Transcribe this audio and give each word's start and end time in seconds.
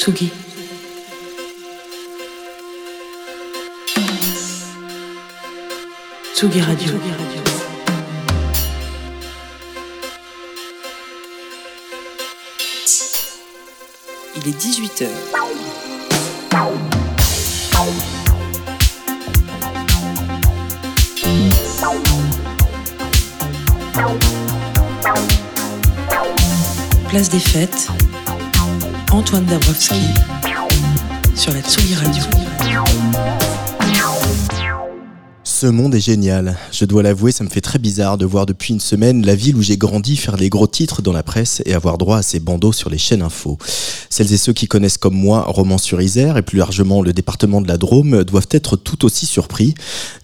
Tsugi. 0.00 0.32
Tsugi 6.34 6.60
Radio. 6.62 6.94
Il 14.36 14.48
est 14.48 14.58
18h. 14.58 15.06
Place 27.10 27.28
des 27.28 27.38
fêtes. 27.38 27.90
Antoine 29.12 29.44
Dabrowski 29.44 30.00
sur 31.34 31.52
la 31.52 31.60
Tsugi 31.62 31.94
Radio. 31.96 32.22
Ce 35.42 35.66
monde 35.66 35.94
est 35.94 36.00
génial. 36.00 36.56
Je 36.70 36.84
dois 36.84 37.02
l'avouer, 37.02 37.32
ça 37.32 37.42
me 37.42 37.48
fait 37.48 37.60
très 37.60 37.78
bizarre 37.78 38.18
de 38.18 38.24
voir 38.24 38.46
depuis 38.46 38.72
une 38.72 38.80
semaine 38.80 39.26
la 39.26 39.34
ville 39.34 39.56
où 39.56 39.62
j'ai 39.62 39.76
grandi 39.76 40.16
faire 40.16 40.36
les 40.36 40.48
gros 40.48 40.68
titres 40.68 41.02
dans 41.02 41.12
la 41.12 41.22
presse 41.22 41.60
et 41.66 41.74
avoir 41.74 41.98
droit 41.98 42.18
à 42.18 42.22
ces 42.22 42.38
bandeaux 42.38 42.72
sur 42.72 42.88
les 42.88 42.98
chaînes 42.98 43.22
info. 43.22 43.58
Celles 44.12 44.32
et 44.32 44.36
ceux 44.36 44.52
qui 44.52 44.66
connaissent 44.66 44.98
comme 44.98 45.14
moi 45.14 45.44
Romans 45.46 45.78
sur 45.78 46.02
Isère 46.02 46.36
et 46.36 46.42
plus 46.42 46.58
largement 46.58 47.00
le 47.00 47.12
département 47.12 47.60
de 47.60 47.68
la 47.68 47.76
Drôme 47.76 48.24
doivent 48.24 48.48
être 48.50 48.74
tout 48.74 49.04
aussi 49.04 49.24
surpris. 49.24 49.72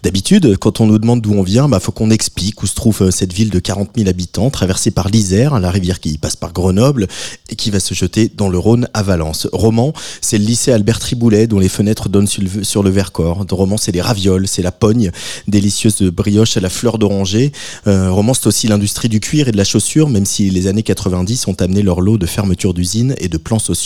D'habitude, 0.03 0.57
quand 0.57 0.81
on 0.81 0.87
nous 0.87 0.99
demande 0.99 1.21
d'où 1.21 1.33
on 1.33 1.41
vient, 1.41 1.69
bah 1.69 1.79
faut 1.79 1.93
qu'on 1.93 2.09
explique 2.09 2.61
où 2.61 2.67
se 2.67 2.75
trouve 2.75 3.03
euh, 3.03 3.11
cette 3.11 3.31
ville 3.31 3.49
de 3.49 3.59
40 3.59 3.91
000 3.95 4.09
habitants 4.09 4.49
traversée 4.49 4.91
par 4.91 5.07
l'Isère, 5.07 5.57
la 5.61 5.71
rivière 5.71 6.01
qui 6.01 6.17
passe 6.17 6.35
par 6.35 6.51
Grenoble 6.51 7.07
et 7.49 7.55
qui 7.55 7.71
va 7.71 7.79
se 7.79 7.93
jeter 7.93 8.29
dans 8.35 8.49
le 8.49 8.57
Rhône 8.57 8.89
à 8.93 9.03
Valence. 9.03 9.47
Romans, 9.53 9.93
c'est 10.19 10.37
le 10.37 10.43
lycée 10.43 10.73
Albert 10.73 10.99
Triboulet 10.99 11.47
dont 11.47 11.59
les 11.59 11.69
fenêtres 11.69 12.09
donnent 12.09 12.27
sur 12.27 12.83
le, 12.83 12.89
Vercors. 12.89 13.45
Romans, 13.49 13.77
c'est 13.77 13.93
les 13.93 14.01
ravioles, 14.01 14.49
c'est 14.49 14.61
la 14.61 14.73
pogne, 14.73 15.11
délicieuse 15.47 16.01
brioche 16.01 16.57
à 16.57 16.59
la 16.59 16.69
fleur 16.69 16.97
d'oranger. 16.97 17.53
Euh, 17.87 18.11
Romans, 18.11 18.33
c'est 18.33 18.47
aussi 18.47 18.67
l'industrie 18.67 19.07
du 19.07 19.21
cuir 19.21 19.47
et 19.47 19.53
de 19.53 19.57
la 19.57 19.63
chaussure, 19.63 20.09
même 20.09 20.25
si 20.25 20.49
les 20.49 20.67
années 20.67 20.83
90 20.83 21.47
ont 21.47 21.55
amené 21.61 21.83
leur 21.83 22.01
lot 22.01 22.17
de 22.17 22.25
fermetures 22.25 22.73
d'usines 22.73 23.15
et 23.19 23.29
de 23.29 23.37
plans 23.37 23.59
sociaux. 23.59 23.76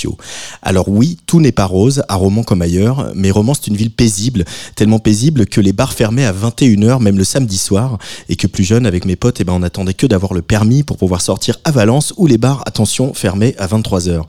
Alors 0.61 0.89
oui, 0.89 1.17
tout 1.25 1.39
n'est 1.39 1.51
pas 1.51 1.65
rose, 1.65 2.03
à 2.07 2.15
Romans 2.15 2.43
comme 2.43 2.61
ailleurs, 2.61 3.11
mais 3.15 3.31
Romans, 3.31 3.53
c'est 3.53 3.67
une 3.67 3.75
ville 3.75 3.91
paisible, 3.91 4.45
tellement 4.75 4.99
paisible 4.99 5.45
que 5.45 5.61
les 5.61 5.73
bars 5.73 5.93
fermaient 5.93 6.25
à 6.25 6.33
21h, 6.33 7.01
même 7.01 7.17
le 7.17 7.23
samedi 7.23 7.57
soir, 7.57 7.97
et 8.29 8.35
que 8.35 8.47
plus 8.47 8.63
jeune, 8.63 8.85
avec 8.85 9.05
mes 9.05 9.15
potes, 9.15 9.41
eh 9.41 9.43
ben, 9.43 9.53
on 9.53 9.63
attendait 9.63 9.93
que 9.93 10.07
d'avoir 10.07 10.33
le 10.33 10.41
permis 10.41 10.83
pour 10.83 10.97
pouvoir 10.97 11.21
sortir 11.21 11.57
à 11.63 11.71
Valence, 11.71 12.13
où 12.17 12.27
les 12.27 12.37
bars, 12.37 12.63
attention, 12.65 13.13
fermaient 13.13 13.55
à 13.57 13.67
23h. 13.67 14.23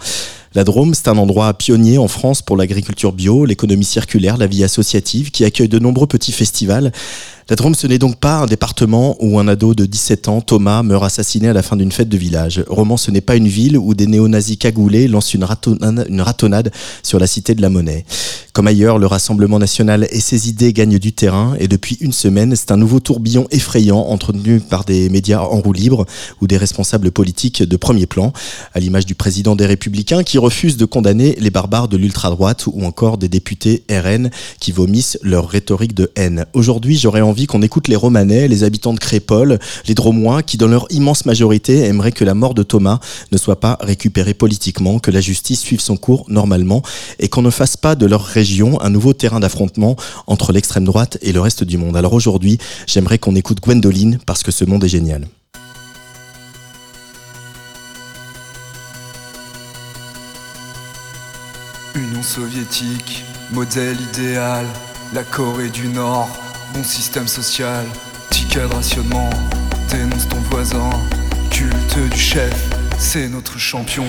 La 0.55 0.65
Drôme, 0.65 0.93
c'est 0.93 1.09
un 1.09 1.17
endroit 1.17 1.55
pionnier 1.55 1.97
en 1.97 2.09
France 2.09 2.43
pour 2.43 2.59
l'agriculture 2.59 3.13
bio, 3.13 3.47
l'économie 3.47 3.87
circulaire, 3.87 4.37
la 4.37 4.47
vie 4.47 4.65
associative, 4.65 5.31
qui 5.31 5.47
accueille 5.47 5.69
de 5.69 5.79
nombreux 5.79 6.07
petits 6.07 6.33
festivals. 6.33 6.93
La 7.51 7.57
Drôme, 7.57 7.75
ce 7.75 7.89
n'est 7.89 7.99
donc 7.99 8.21
pas 8.21 8.39
un 8.39 8.47
département 8.47 9.17
où 9.19 9.41
un 9.41 9.49
ado 9.49 9.75
de 9.75 9.85
17 9.85 10.29
ans, 10.29 10.41
Thomas, 10.41 10.85
meurt 10.85 11.03
assassiné 11.03 11.49
à 11.49 11.53
la 11.53 11.63
fin 11.63 11.77
d'une 11.77 11.91
fête 11.91 12.09
de 12.09 12.17
village. 12.17 12.65
Roman, 12.69 12.97
ce 12.97 13.11
n'est 13.11 13.21
pas 13.21 13.35
une 13.35 13.49
ville 13.49 13.77
où 13.77 13.95
des 13.95 14.07
néo-nazis 14.07 14.57
cagoulés 14.57 15.09
lancent 15.09 15.35
une, 15.35 15.43
ratonnade, 15.45 16.73
sur 17.03 17.19
la 17.19 17.27
cité 17.27 17.57
de 17.57 17.63
la 17.63 17.69
monnaie. 17.69 18.05
Comme 18.53 18.69
ailleurs, 18.69 18.99
le 18.99 19.07
Rassemblement 19.07 19.59
national 19.59 20.07
et 20.11 20.21
ses 20.21 20.49
idées 20.49 20.73
gagnent 20.73 20.99
du 20.99 21.13
terrain 21.13 21.57
et 21.59 21.69
depuis 21.69 21.97
une 22.01 22.13
semaine, 22.13 22.55
c'est 22.55 22.71
un 22.71 22.77
nouveau 22.77 23.01
tourbillon 23.01 23.49
effrayant 23.51 23.99
entretenu 23.99 24.61
par 24.61 24.85
des 24.85 25.09
médias 25.09 25.41
en 25.41 25.61
roue 25.61 25.73
libre 25.73 26.07
ou 26.41 26.47
des 26.47 26.59
responsables 26.59 27.11
politiques 27.11 27.63
de 27.63 27.77
premier 27.77 28.07
plan, 28.07 28.33
à 28.75 28.79
l'image 28.79 29.07
du 29.07 29.15
président 29.15 29.57
des 29.57 29.67
Républicains 29.67 30.23
qui 30.23 30.39
refuse 30.39 30.77
de 30.77 30.85
condamner 30.85 31.35
les 31.41 31.51
barbares 31.51 31.89
de 31.89 31.97
l'ultra-droite 31.97 32.67
ou 32.67 32.85
encore 32.85 33.19
des 33.19 33.29
députés 33.29 33.85
RN 33.91 34.31
qui 34.61 34.71
vomissent 34.71 35.19
leur 35.23 35.49
rhétorique 35.49 35.95
de 35.95 36.13
haine. 36.15 36.45
Aujourd'hui, 36.53 36.97
j'aurais 36.97 37.23
qu'on 37.33 37.63
écoute 37.63 37.89
les 37.89 37.97
Romanais, 37.97 38.47
les 38.47 38.63
habitants 38.63 38.93
de 38.93 38.99
Crépole, 38.99 39.59
les 39.87 39.95
Dromois, 39.95 40.43
qui 40.43 40.59
dans 40.59 40.69
leur 40.69 40.87
immense 40.91 41.25
majorité 41.25 41.87
aimeraient 41.87 42.13
que 42.13 42.25
la 42.25 42.35
mort 42.35 42.55
de 42.55 42.63
Thomas 42.63 43.01
ne 43.33 43.39
soit 43.39 43.59
pas 43.59 43.79
récupérée 43.81 44.35
politiquement, 44.35 44.99
que 44.99 45.11
la 45.11 45.21
justice 45.21 45.61
suive 45.61 45.81
son 45.81 45.97
cours 45.97 46.27
normalement 46.29 46.83
et 47.19 47.29
qu'on 47.29 47.43
ne 47.43 47.51
fasse 47.51 47.77
pas 47.77 47.95
de 47.95 48.07
leur 48.07 48.23
région 48.23 48.81
un 48.83 48.91
nouveau 48.91 49.15
terrain 49.15 49.41
d'affrontement 49.41 49.97
entre 50.27 50.53
l'extrême 50.53 50.85
droite 50.85 51.19
et 51.23 51.33
le 51.33 51.41
reste 51.41 51.65
du 51.65 51.79
monde. 51.79 51.97
Alors 51.97 52.13
aujourd'hui, 52.13 52.59
j'aimerais 52.87 53.19
qu'on 53.19 53.35
écoute 53.35 53.61
Gwendoline 53.61 54.19
parce 54.27 54.43
que 54.43 54.53
ce 54.53 54.65
monde 54.65 54.85
est 54.85 54.89
génial. 54.89 55.27
Union 61.95 62.23
soviétique, 62.23 63.25
modèle 63.51 63.97
idéal, 64.13 64.67
la 65.13 65.25
Corée 65.25 65.69
du 65.69 65.89
Nord, 65.89 66.31
bon 66.73 66.85
système 66.85 67.29
social, 67.29 67.85
de 68.31 68.75
rationnement, 68.75 69.31
dénonce 69.91 70.29
ton 70.29 70.41
voisin, 70.51 70.91
culte 71.51 71.99
du 72.11 72.19
chef, 72.19 72.55
c'est 72.99 73.29
notre 73.29 73.59
champion. 73.59 74.05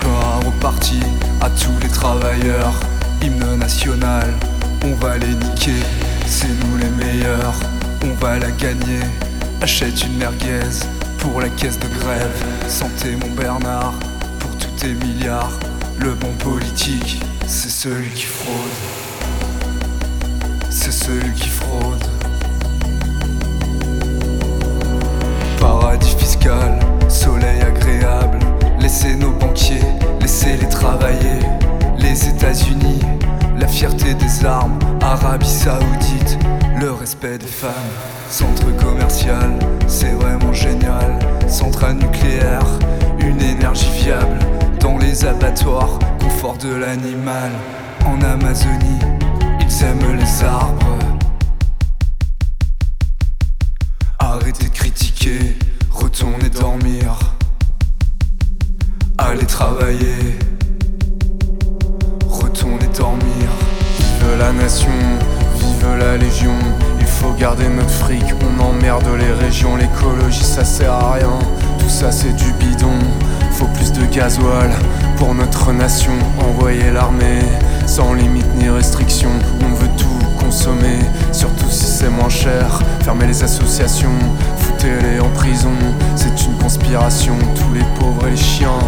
Gloire 0.00 0.40
au 0.46 0.50
parti, 0.60 1.00
à 1.40 1.50
tous 1.50 1.72
les 1.82 1.88
travailleurs, 1.88 2.74
hymne 3.22 3.56
national, 3.56 4.32
on 4.84 4.94
va 4.94 5.18
les 5.18 5.34
niquer, 5.34 5.82
c'est 6.26 6.48
nous 6.48 6.76
les 6.78 6.90
meilleurs, 7.04 7.54
on 8.04 8.14
va 8.24 8.38
la 8.38 8.50
gagner. 8.52 9.00
Achète 9.60 10.04
une 10.04 10.16
merguez 10.18 10.86
pour 11.18 11.40
la 11.40 11.48
caisse 11.48 11.78
de 11.78 11.88
grève, 12.00 12.44
santé 12.68 13.16
mon 13.20 13.30
Bernard, 13.34 13.94
pour 14.38 14.50
tous 14.58 14.80
tes 14.80 14.94
milliards, 14.94 15.52
le 15.98 16.12
bon 16.14 16.32
politique, 16.38 17.20
c'est 17.46 17.70
celui 17.70 18.10
qui 18.10 18.26
fraude 18.26 19.01
c'est 20.72 20.90
celui 20.90 21.32
qui 21.34 21.48
fraude. 21.48 22.04
Paradis 25.60 26.16
fiscal, 26.18 26.78
soleil 27.08 27.60
agréable, 27.60 28.38
laissez 28.80 29.14
nos 29.14 29.32
banquiers, 29.32 29.84
laissez-les 30.20 30.68
travailler. 30.68 31.40
Les 31.98 32.28
États-Unis, 32.28 33.00
la 33.58 33.68
fierté 33.68 34.14
des 34.14 34.44
armes, 34.44 34.78
Arabie 35.02 35.46
Saoudite, 35.46 36.38
le 36.80 36.90
respect 36.92 37.38
des 37.38 37.46
femmes. 37.46 37.70
Centre 38.30 38.74
commercial, 38.76 39.52
c'est 39.86 40.12
vraiment 40.12 40.52
génial. 40.52 41.18
Centrale 41.48 41.96
nucléaire, 41.96 42.66
une 43.18 43.40
énergie 43.42 43.90
viable. 44.02 44.38
Dans 44.80 44.96
les 44.96 45.24
abattoirs, 45.26 45.98
confort 46.18 46.56
de 46.56 46.74
l'animal. 46.74 47.52
En 48.06 48.20
Amazonie, 48.22 48.98
J'aime 49.78 50.16
les 50.16 50.44
arbres. 50.44 50.98
Arrêtez 54.18 54.66
de 54.66 54.70
critiquer, 54.70 55.56
retournez 55.90 56.50
dormir. 56.50 57.18
Allez 59.16 59.46
travailler, 59.46 60.38
retournez 62.28 62.86
dormir. 62.96 63.24
Vive 63.98 64.38
la 64.38 64.52
nation, 64.52 64.90
vive 65.56 65.96
la 65.98 66.18
légion. 66.18 66.54
Il 67.00 67.06
faut 67.06 67.32
garder 67.32 67.68
notre 67.68 67.90
fric, 67.90 68.24
on 68.42 68.62
emmerde 68.62 69.08
les 69.18 69.32
régions. 69.32 69.76
L'écologie 69.76 70.44
ça 70.44 70.64
sert 70.64 70.92
à 70.92 71.14
rien, 71.14 71.38
tout 71.78 71.88
ça 71.88 72.12
c'est 72.12 72.36
du 72.36 72.52
bidon. 72.60 72.98
Faut 73.52 73.68
plus 73.68 73.90
de 73.90 74.04
gasoil 74.04 74.70
pour 75.16 75.34
notre 75.34 75.72
nation. 75.72 76.12
Envoyer 76.38 76.90
l'armée 76.90 77.40
sans 77.92 78.14
limite 78.14 78.46
ni 78.54 78.70
restriction. 78.70 79.28
On 79.62 79.74
veut 79.74 79.90
tout 79.98 80.26
consommer, 80.40 81.00
surtout 81.30 81.68
si 81.68 81.84
c'est 81.84 82.08
moins 82.08 82.30
cher. 82.30 82.82
Fermer 83.04 83.26
les 83.26 83.42
associations, 83.42 84.18
foutez-les 84.56 85.20
en 85.20 85.28
prison. 85.28 85.74
C'est 86.16 86.46
une 86.46 86.56
conspiration, 86.56 87.36
tous 87.54 87.74
les 87.74 87.84
pauvres 88.00 88.28
et 88.28 88.30
les 88.30 88.36
chiens. 88.38 88.78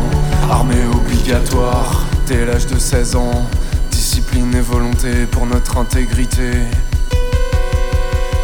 Armée 0.50 0.86
obligatoire 0.94 2.06
dès 2.26 2.46
l'âge 2.46 2.66
de 2.66 2.78
16 2.78 3.16
ans. 3.16 3.46
Discipline 3.90 4.54
et 4.54 4.62
volonté 4.62 5.26
pour 5.30 5.44
notre 5.44 5.76
intégrité. 5.76 6.52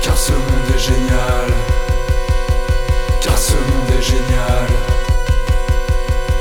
Car 0.02 0.16
ce 0.18 0.32
monde 0.32 0.68
est 0.76 0.78
génial. 0.78 1.50
Car 3.22 3.38
ce 3.38 3.52
monde 3.52 3.98
est 3.98 4.02
génial. 4.02 4.68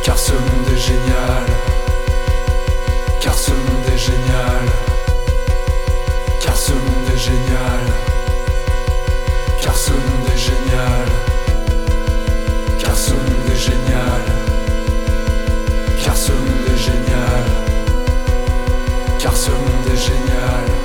Car 0.03 0.19
ce 0.19 0.33
monde 0.33 0.69
est 0.75 0.77
génial. 0.77 1.45
Car 3.21 3.33
ce 3.33 3.51
monde 3.51 3.85
est 3.87 3.88
génial. 3.99 4.65
Car 6.39 6.55
ce 6.55 6.71
monde 6.71 7.09
est 7.13 7.17
génial. 7.17 7.83
Car 9.61 9.75
ce 9.75 9.91
monde 9.91 10.29
est 10.33 10.37
génial. 10.37 11.07
Car 12.79 12.95
ce 12.95 13.11
monde 13.11 13.49
est 13.51 13.57
génial. 13.57 14.23
Car 16.03 16.15
ce 16.15 16.31
monde 16.31 16.67
est 16.73 16.77
génial. 16.77 17.45
Car 19.19 19.35
ce 19.35 19.51
monde 19.51 19.87
est 19.93 19.97
génial. 19.97 20.78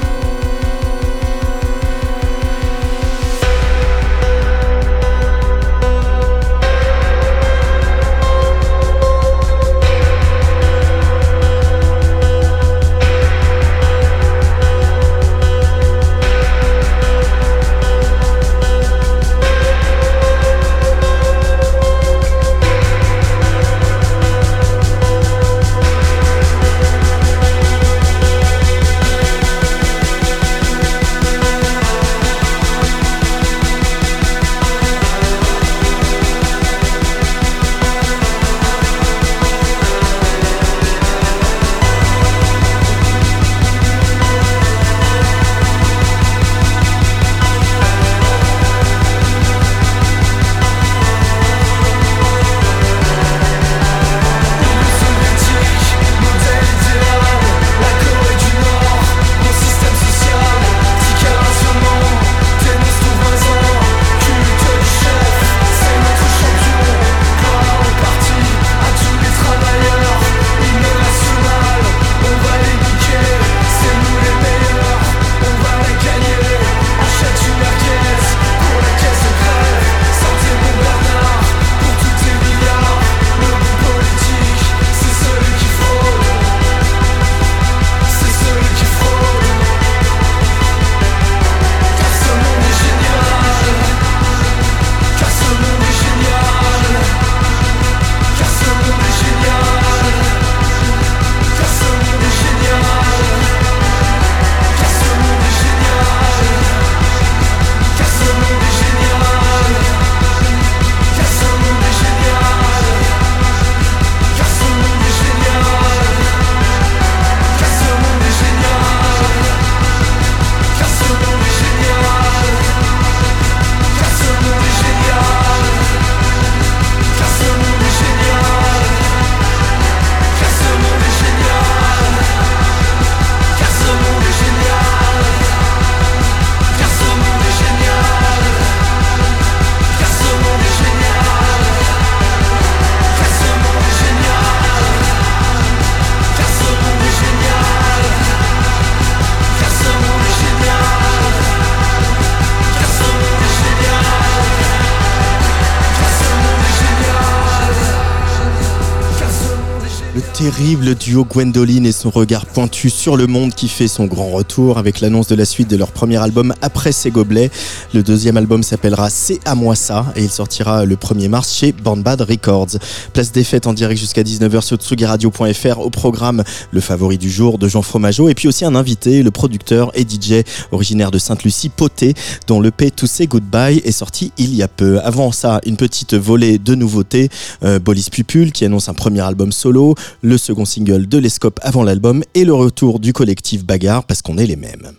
Terrible 160.50 160.94
duo 160.94 161.24
Gwendoline 161.24 161.86
et 161.86 161.92
son 161.92 162.10
regard 162.10 162.44
pointu 162.44 162.90
sur 162.90 163.16
le 163.16 163.26
monde 163.26 163.54
qui 163.54 163.66
fait 163.66 163.88
son 163.88 164.04
grand 164.04 164.28
retour 164.28 164.76
avec 164.76 165.00
l'annonce 165.00 165.26
de 165.26 165.34
la 165.34 165.46
suite 165.46 165.70
de 165.70 165.76
leur 165.78 165.90
premier 165.90 166.18
album 166.18 166.52
après 166.60 166.92
ses 166.92 167.10
gobelets. 167.10 167.50
Le 167.94 168.02
deuxième 168.02 168.36
album 168.36 168.62
s'appellera 168.62 169.08
C'est 169.08 169.40
à 169.46 169.54
moi 169.54 169.74
ça 169.74 170.12
et 170.16 170.22
il 170.22 170.28
sortira 170.28 170.84
le 170.84 170.96
1er 170.96 171.28
mars 171.28 171.54
chez 171.54 171.72
Bandbad 171.72 172.20
Records. 172.20 172.76
Place 173.14 173.32
des 173.32 173.42
fêtes 173.42 173.66
en 173.66 173.72
direct 173.72 173.98
jusqu'à 173.98 174.22
19h 174.22 174.60
sur 174.60 174.76
tsugiradio.fr 174.76 175.78
au 175.78 175.88
programme 175.88 176.44
Le 176.72 176.80
favori 176.82 177.16
du 177.16 177.30
jour 177.30 177.56
de 177.56 177.66
Jean 177.66 177.80
Fromageau 177.80 178.28
et 178.28 178.34
puis 178.34 178.46
aussi 178.46 178.66
un 178.66 178.74
invité, 178.74 179.22
le 179.22 179.30
producteur 179.30 179.92
et 179.94 180.02
DJ 180.02 180.44
originaire 180.72 181.10
de 181.10 181.16
Sainte-Lucie, 181.18 181.70
Poté, 181.70 182.12
dont 182.48 182.60
le 182.60 182.70
P 182.70 182.90
To 182.90 183.06
Say 183.06 183.28
Goodbye 183.28 183.80
est 183.82 183.92
sorti 183.92 184.30
il 184.36 184.54
y 184.54 184.62
a 184.62 184.68
peu. 184.68 185.00
Avant 185.04 185.32
ça, 185.32 185.62
une 185.64 185.78
petite 185.78 186.12
volée 186.12 186.58
de 186.58 186.74
nouveautés. 186.74 187.30
Euh, 187.62 187.78
Bolis 187.78 188.08
Pupul 188.12 188.52
qui 188.52 188.66
annonce 188.66 188.90
un 188.90 188.94
premier 188.94 189.22
album 189.22 189.50
solo, 189.52 189.94
second 190.36 190.64
single 190.64 191.06
de 191.06 191.18
l'Escope 191.18 191.60
avant 191.62 191.82
l'album 191.82 192.22
et 192.34 192.44
le 192.44 192.54
retour 192.54 193.00
du 193.00 193.12
collectif 193.12 193.64
Bagarre 193.64 194.04
parce 194.04 194.22
qu'on 194.22 194.38
est 194.38 194.46
les 194.46 194.56
mêmes. 194.56 194.92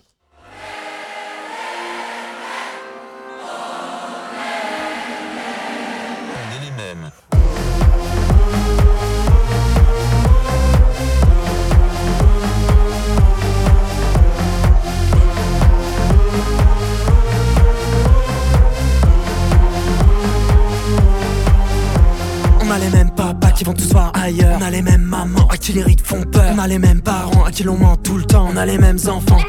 Qui 23.55 23.63
vont 23.63 23.73
tous 23.73 23.91
voir 23.91 24.11
ailleurs. 24.13 24.57
On 24.59 24.63
a 24.63 24.69
les 24.69 24.81
mêmes 24.81 25.01
mamans 25.01 25.47
à 25.49 25.57
qui 25.57 25.73
les 25.73 25.81
rides 25.81 26.01
font 26.01 26.21
peur. 26.23 26.53
On 26.55 26.59
a 26.59 26.67
les 26.67 26.79
mêmes 26.79 27.01
parents 27.01 27.45
à 27.45 27.51
qui 27.51 27.63
l'on 27.63 27.77
ment 27.77 27.95
tout 27.95 28.17
le 28.17 28.23
temps. 28.23 28.47
On 28.51 28.57
a 28.57 28.65
les 28.65 28.77
mêmes 28.77 28.99
enfants. 29.07 29.39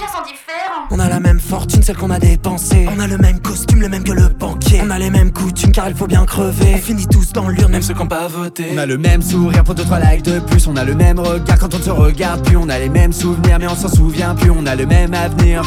On 0.90 1.00
a 1.00 1.08
la 1.08 1.18
même 1.18 1.40
fortune, 1.40 1.82
celle 1.82 1.96
qu'on 1.96 2.10
a 2.10 2.18
dépensée. 2.18 2.86
On 2.94 3.00
a 3.00 3.08
le 3.08 3.18
même 3.18 3.40
costume, 3.40 3.80
le 3.80 3.88
même 3.88 4.04
que 4.04 4.12
le 4.12 4.28
banquier. 4.28 4.80
On 4.84 4.90
a 4.90 4.98
les 4.98 5.10
mêmes 5.10 5.32
coutumes 5.32 5.72
car 5.72 5.88
il 5.88 5.96
faut 5.96 6.06
bien 6.06 6.25
crever. 6.25 6.75
On 6.76 6.78
finit 6.78 7.06
tous 7.08 7.32
dans 7.32 7.48
l'urne, 7.48 7.72
même 7.72 7.82
ceux 7.82 7.94
qui 7.94 8.00
n'ont 8.00 8.06
pas 8.06 8.28
voté. 8.28 8.66
On 8.72 8.78
a 8.78 8.86
le 8.86 8.96
même 8.96 9.22
sourire 9.22 9.64
pour 9.64 9.75
2-3 9.75 10.12
likes 10.12 10.25
de 10.25 10.38
plus. 10.38 10.68
On 10.68 10.76
a 10.76 10.84
le 10.84 10.94
même 10.94 11.18
regard 11.18 11.58
quand 11.58 11.75
on 11.75 11.82
se 11.82 11.90
regarde 11.90 12.44
plus. 12.44 12.56
On 12.56 12.68
a 12.68 12.78
les 12.78 12.88
mêmes 12.88 13.12
souvenirs, 13.12 13.58
mais 13.58 13.66
on 13.66 13.75
s'en 13.75 13.88
souvient 13.88 14.34
plus. 14.36 14.50
On 14.50 14.66
a 14.66 14.76
le 14.76 14.86
même 14.86 15.12
avenir. 15.14 15.62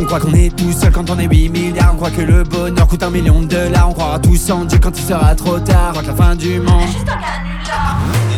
On 0.00 0.04
croit 0.04 0.20
qu'on 0.20 0.34
est 0.34 0.54
tout 0.54 0.72
seul 0.72 0.92
quand 0.92 1.08
on 1.10 1.18
est 1.18 1.28
8 1.28 1.48
milliards. 1.50 1.92
On 1.94 1.96
croit 1.96 2.10
que 2.10 2.22
le 2.22 2.42
bonheur 2.42 2.86
coûte 2.86 3.02
un 3.02 3.10
million 3.10 3.40
de 3.42 3.46
dollars. 3.46 3.90
On 3.90 3.92
croira 3.92 4.18
tous 4.18 4.50
en 4.50 4.64
Dieu 4.64 4.78
quand 4.82 4.98
il 4.98 5.04
sera 5.04 5.34
trop 5.34 5.58
tard. 5.60 5.90
On 5.90 6.00
croit 6.00 6.02
que 6.02 6.08
la 6.08 6.14
fin 6.14 6.36
du 6.36 6.60
monde. 6.60 6.88
les 6.98 7.04
mêmes 7.04 8.33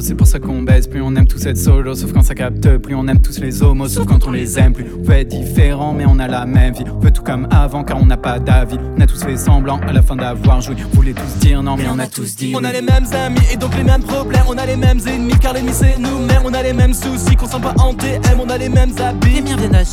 c'est 0.00 0.14
pour 0.14 0.26
ça 0.26 0.38
qu'on 0.38 0.62
baisse. 0.62 0.86
Plus 0.86 1.00
on 1.00 1.14
aime 1.16 1.26
tous 1.26 1.44
être 1.46 1.58
solo, 1.58 1.94
sauf 1.94 2.12
quand 2.12 2.22
ça 2.22 2.34
capte. 2.34 2.78
Plus 2.78 2.94
on 2.94 3.06
aime 3.08 3.20
tous 3.20 3.38
les 3.40 3.62
homos, 3.62 3.88
sauf 3.88 4.06
quand 4.06 4.26
on 4.26 4.30
les 4.30 4.58
aime. 4.58 4.72
Plus 4.72 4.86
on 4.98 5.04
peut 5.04 5.12
être 5.12 5.28
différent, 5.28 5.92
mais 5.92 6.04
on 6.06 6.18
a 6.18 6.26
la 6.26 6.46
même 6.46 6.74
vie. 6.74 6.84
On 6.94 6.98
veut 6.98 7.10
tout 7.10 7.22
comme 7.22 7.46
avant, 7.50 7.84
car 7.84 8.00
on 8.00 8.06
n'a 8.06 8.16
pas 8.16 8.38
d'avis. 8.38 8.78
On 8.96 9.00
a 9.00 9.06
tous 9.06 9.22
fait 9.22 9.36
semblant 9.36 9.78
à 9.86 9.92
la 9.92 10.02
fin 10.02 10.16
d'avoir 10.16 10.60
joué. 10.60 10.76
On 10.92 10.96
voulait 10.96 11.12
tous 11.12 11.38
dire 11.40 11.62
non, 11.62 11.76
mais 11.76 11.84
on 11.90 11.98
a 11.98 12.06
tous 12.06 12.36
dit. 12.36 12.52
On 12.56 12.64
a 12.64 12.72
les 12.72 12.82
mêmes 12.82 13.06
amis 13.12 13.40
et 13.52 13.56
donc 13.56 13.76
les 13.76 13.84
mêmes 13.84 14.02
problèmes. 14.02 14.44
On 14.48 14.58
a 14.58 14.66
les 14.66 14.76
mêmes 14.76 15.00
ennemis, 15.06 15.38
car 15.40 15.52
l'ennemi 15.52 15.72
c'est 15.72 15.98
nous-mêmes. 15.98 16.42
On 16.44 16.54
a 16.54 16.62
les 16.62 16.72
mêmes 16.72 16.94
soucis 16.94 17.36
qu'on 17.36 17.46
sent 17.46 17.60
pas 17.62 17.74
en 17.82 17.94
TM. 17.94 18.40
On 18.40 18.48
a 18.48 18.58
les 18.58 18.68
mêmes 18.68 18.92
habits, 18.98 19.34
les 19.34 19.42
miens 19.42 19.56
viennent 19.56 19.84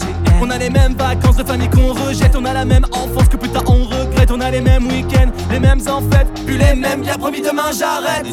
On 0.42 0.50
a 0.50 0.58
les 0.58 0.70
mêmes 0.70 0.94
vacances 0.94 1.38
de 1.38 1.44
famille 1.44 1.70
qu'on 1.70 1.94
rejette. 1.94 2.36
On 2.36 2.46
a 2.46 2.54
la 2.54 2.66
même 2.66 2.86
enfance 2.92 3.28
que 3.30 3.38
plus 3.38 3.50
tard 3.50 3.64
on 3.68 3.84
regrette. 3.84 4.32
On 4.32 4.40
a 4.40 4.50
les 4.50 4.62
mêmes 4.62 4.88
week-ends, 4.88 5.32
les 5.52 5.60
mêmes 5.60 5.82
en 5.88 6.02
fait. 6.10 6.28
Plus 6.46 6.58
les 6.58 6.76
mêmes, 6.76 7.02
bien 7.02 7.18
promis 7.18 7.42
demain 7.42 7.72
j'arrête. 7.78 8.26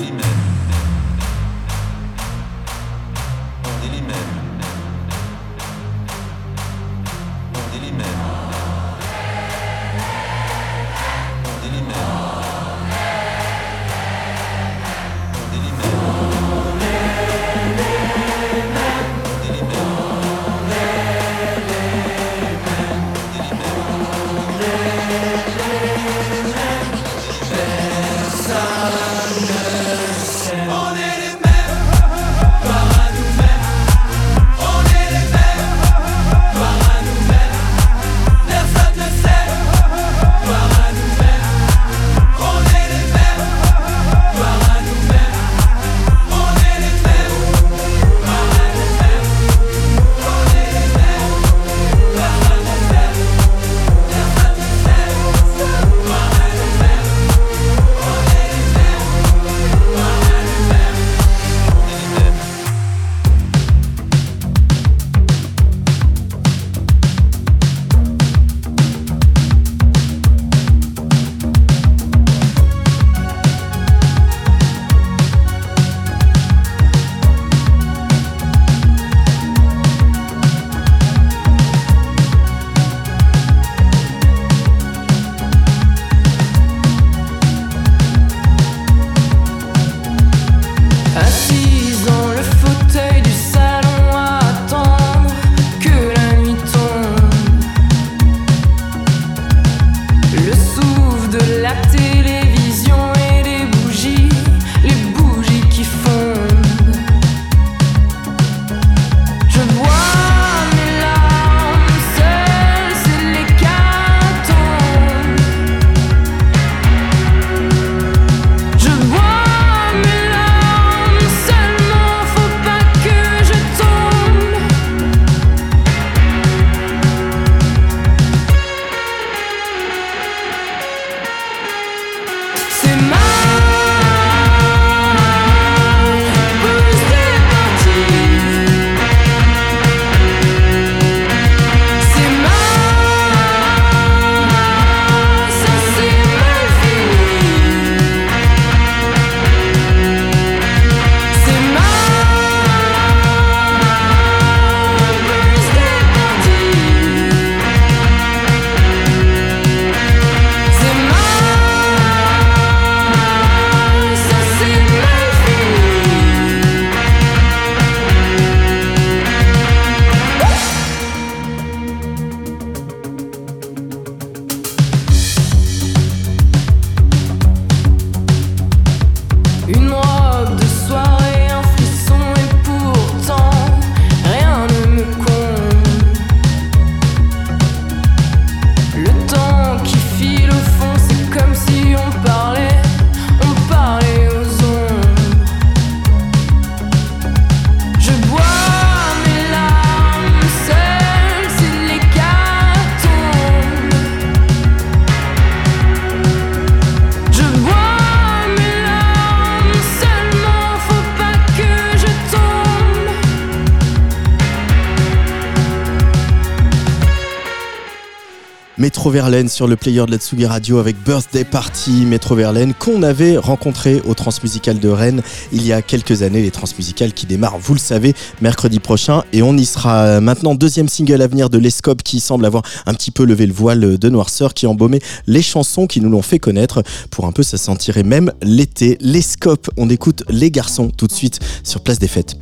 Métro 219.09 219.23
Verlaine 219.23 219.49
sur 219.49 219.67
le 219.67 219.77
player 219.77 220.05
de 220.05 220.11
la 220.11 220.19
Tsugi 220.19 220.45
Radio 220.45 220.79
avec 220.79 221.03
Birthday 221.03 221.45
Party 221.45 222.05
Métro 222.05 222.35
Verlaine 222.35 222.75
qu'on 222.75 223.03
avait 223.03 223.39
rencontré 223.39 224.03
au 224.05 224.13
Transmusical 224.13 224.79
de 224.79 224.89
Rennes 224.91 225.23
il 225.51 225.67
y 225.67 225.73
a 225.73 225.81
quelques 225.81 226.21
années. 226.21 226.43
Les 226.43 226.51
Transmusicales 226.51 227.15
qui 227.15 227.25
démarrent, 227.25 227.57
vous 227.59 227.73
le 227.73 227.81
savez, 227.81 228.13
mercredi 228.43 228.81
prochain. 228.81 229.23
Et 229.33 229.41
on 229.41 229.57
y 229.57 229.65
sera 229.65 230.21
maintenant. 230.21 230.55
Deuxième 230.55 230.89
single 230.89 231.23
à 231.23 231.27
venir 231.27 231.49
de 231.49 231.57
l'Escope 231.57 232.03
qui 232.03 232.21
semble 232.21 232.45
avoir 232.45 232.65
un 232.85 232.93
petit 232.93 233.11
peu 233.11 233.25
levé 233.25 233.47
le 233.47 233.55
voile 233.55 233.97
de 233.97 234.09
noirceur, 234.11 234.53
qui 234.53 234.67
embaumait 234.67 235.01
les 235.27 235.41
chansons 235.41 235.87
qui 235.87 236.03
nous 236.03 236.11
l'ont 236.11 236.21
fait 236.21 236.39
connaître. 236.39 236.83
Pour 237.11 237.25
un 237.25 237.33
peu, 237.33 237.43
ça 237.43 237.57
sentirait 237.57 238.03
même 238.03 238.31
l'été. 238.43 238.99
L'Escope, 239.01 239.71
on 239.79 239.89
écoute 239.89 240.23
les 240.29 240.51
garçons 240.51 240.91
tout 240.91 241.07
de 241.07 241.13
suite 241.13 241.41
sur 241.65 241.81
Place 241.81 241.99
des 241.99 242.09
Fêtes. 242.09 242.37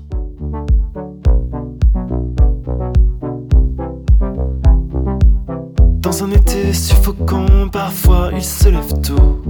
Dans 6.19 6.25
un 6.25 6.31
été 6.31 6.73
suffocant, 6.73 7.69
parfois 7.71 8.31
il 8.35 8.43
se 8.43 8.71
lève 8.71 9.01
tôt. 9.03 9.43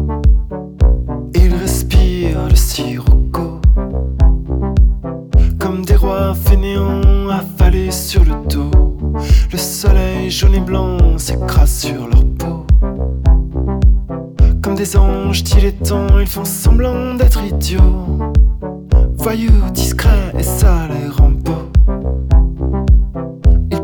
Il 1.32 1.54
respire 1.54 2.48
le 2.48 2.56
sirocco. 2.56 3.60
Comme 5.60 5.84
des 5.84 5.94
rois 5.94 6.34
fainéants 6.34 7.28
affalés 7.28 7.92
sur 7.92 8.24
le 8.24 8.34
dos. 8.48 8.96
Le 9.52 9.58
soleil 9.58 10.28
jaune 10.28 10.56
et 10.56 10.60
blanc 10.60 11.18
s'écrase 11.18 11.82
sur 11.82 12.08
leur 12.08 12.24
peau. 12.36 12.66
Comme 14.60 14.74
des 14.74 14.96
anges 14.96 15.44
dilettants, 15.44 16.18
ils 16.18 16.26
font 16.26 16.44
semblant 16.44 17.14
d'être 17.14 17.44
idiots. 17.44 18.32
Voyous, 19.18 19.70
discrets 19.72 20.32
et 20.36 20.42
sales 20.42 20.90
et 20.90 21.08
rampeaux 21.08 21.70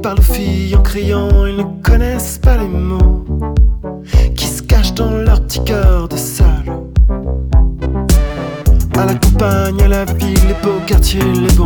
parlent 0.03 0.19
aux 0.19 0.35
filles 0.35 0.75
en 0.75 0.83
criant, 0.83 1.47
ils 1.47 1.57
ne 1.57 1.82
connaissent 2.23 2.39
pas 2.39 2.57
les 2.57 2.69
mots 2.69 3.25
qui 4.37 4.47
se 4.47 4.63
cachent 4.63 4.95
dans 4.95 5.11
leur 5.11 5.45
petit 5.45 5.65
cœur 5.65 6.09
de 6.09 6.17
salaud. 6.17 6.93
À 8.97 9.07
la 9.07 9.15
campagne, 9.15 9.83
à 9.83 9.89
la 9.89 10.05
ville, 10.05 10.39
les 10.47 10.55
beaux 10.63 10.79
quartiers, 10.87 11.21
les 11.21 11.53
banlieues. 11.57 11.62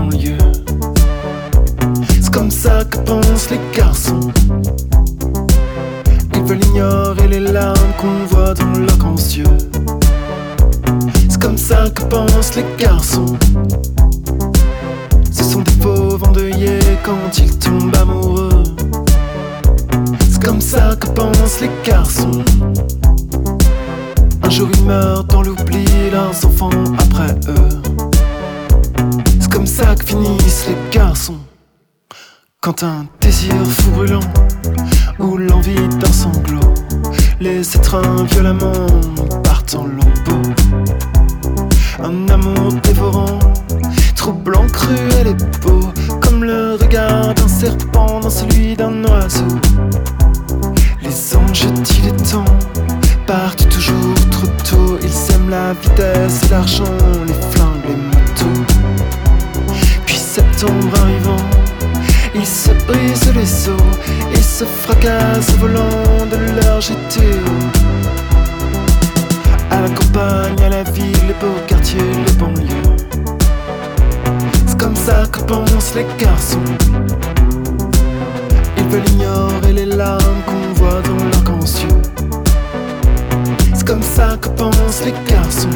Volant 65.58 66.26
de 66.30 66.36
leur 66.60 66.80
GTO. 66.80 67.52
À 69.70 69.80
la 69.80 69.88
campagne, 69.88 70.62
à 70.64 70.68
la 70.68 70.82
ville, 70.84 71.26
les 71.26 71.34
beaux 71.34 71.60
quartiers, 71.66 72.00
les 72.26 72.32
banlieues 72.32 72.96
comme 74.86 74.94
ça 74.94 75.24
que 75.32 75.40
pensent 75.40 75.94
les 75.94 76.06
garçons. 76.16 76.60
Ils 78.78 78.88
veulent 78.88 79.08
ignorer 79.08 79.72
les 79.72 79.86
larmes 79.86 80.42
qu'on 80.46 80.74
voit 80.74 81.02
dans 81.02 81.24
leurs 81.24 81.42
grands 81.42 81.72
yeux. 81.82 82.02
C'est 83.74 83.84
comme 83.84 84.02
ça 84.02 84.36
que 84.40 84.48
pensent 84.50 85.02
les 85.04 85.14
garçons. 85.28 85.68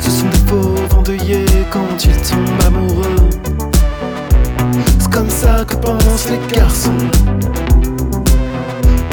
Ce 0.00 0.10
sont 0.10 0.28
des 0.28 0.50
pauvres 0.50 0.98
endeuillés 0.98 1.46
quand 1.70 2.04
ils 2.04 2.22
tombent 2.28 2.66
amoureux. 2.66 3.30
C'est 4.98 5.10
comme 5.10 5.30
ça 5.30 5.64
que 5.66 5.76
pensent 5.76 6.28
les 6.30 6.54
garçons. 6.54 7.27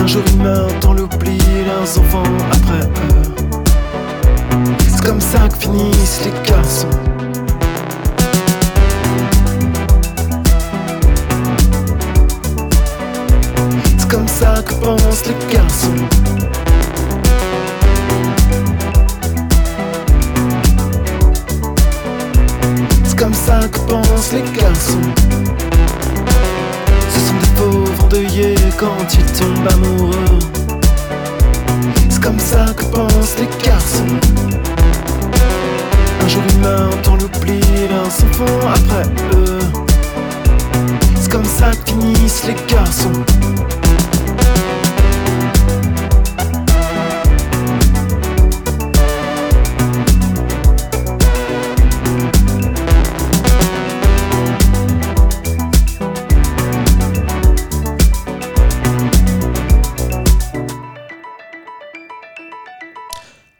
Un 0.05 0.07
jour 0.07 0.21
ils 0.27 0.79
dans 0.81 0.93
l'oubli, 0.93 1.39
leurs 1.65 1.97
enfants 1.97 2.21
après 2.51 2.85
eux. 2.85 3.23
C'est 4.87 5.03
comme 5.03 5.19
ça 5.19 5.49
que 5.49 5.55
finissent 5.55 6.21
les 6.23 6.47
garçons. 6.47 6.87
comme 14.07 14.27
ça 14.27 14.61
que 14.63 14.73
pensent 14.75 15.25
les 15.25 15.51
garçons. 15.51 15.89
C'est 23.05 23.17
comme 23.17 23.33
ça 23.33 23.59
que 23.71 23.79
pensent 23.79 24.33
les 24.33 24.43
garçons. 24.55 25.54
Quand 28.77 29.13
ils 29.13 29.25
tombent 29.37 29.67
amoureux. 29.73 30.39
C'est 32.09 32.21
comme 32.21 32.39
ça 32.39 32.67
que 32.73 32.83
pensent 32.85 33.35
les 33.37 33.67
garçons. 33.67 34.05
Un 36.23 36.27
jour 36.29 36.41
meurent 36.61 37.01
dans 37.03 37.17
l'oubli, 37.17 37.59
leurs 37.89 38.05
enfants 38.05 38.69
après 38.73 39.03
eux. 39.35 39.59
C'est 41.19 41.29
comme 41.29 41.43
ça 41.43 41.71
que 41.71 41.91
finissent 41.91 42.45
les 42.47 42.55
garçons. 42.73 43.11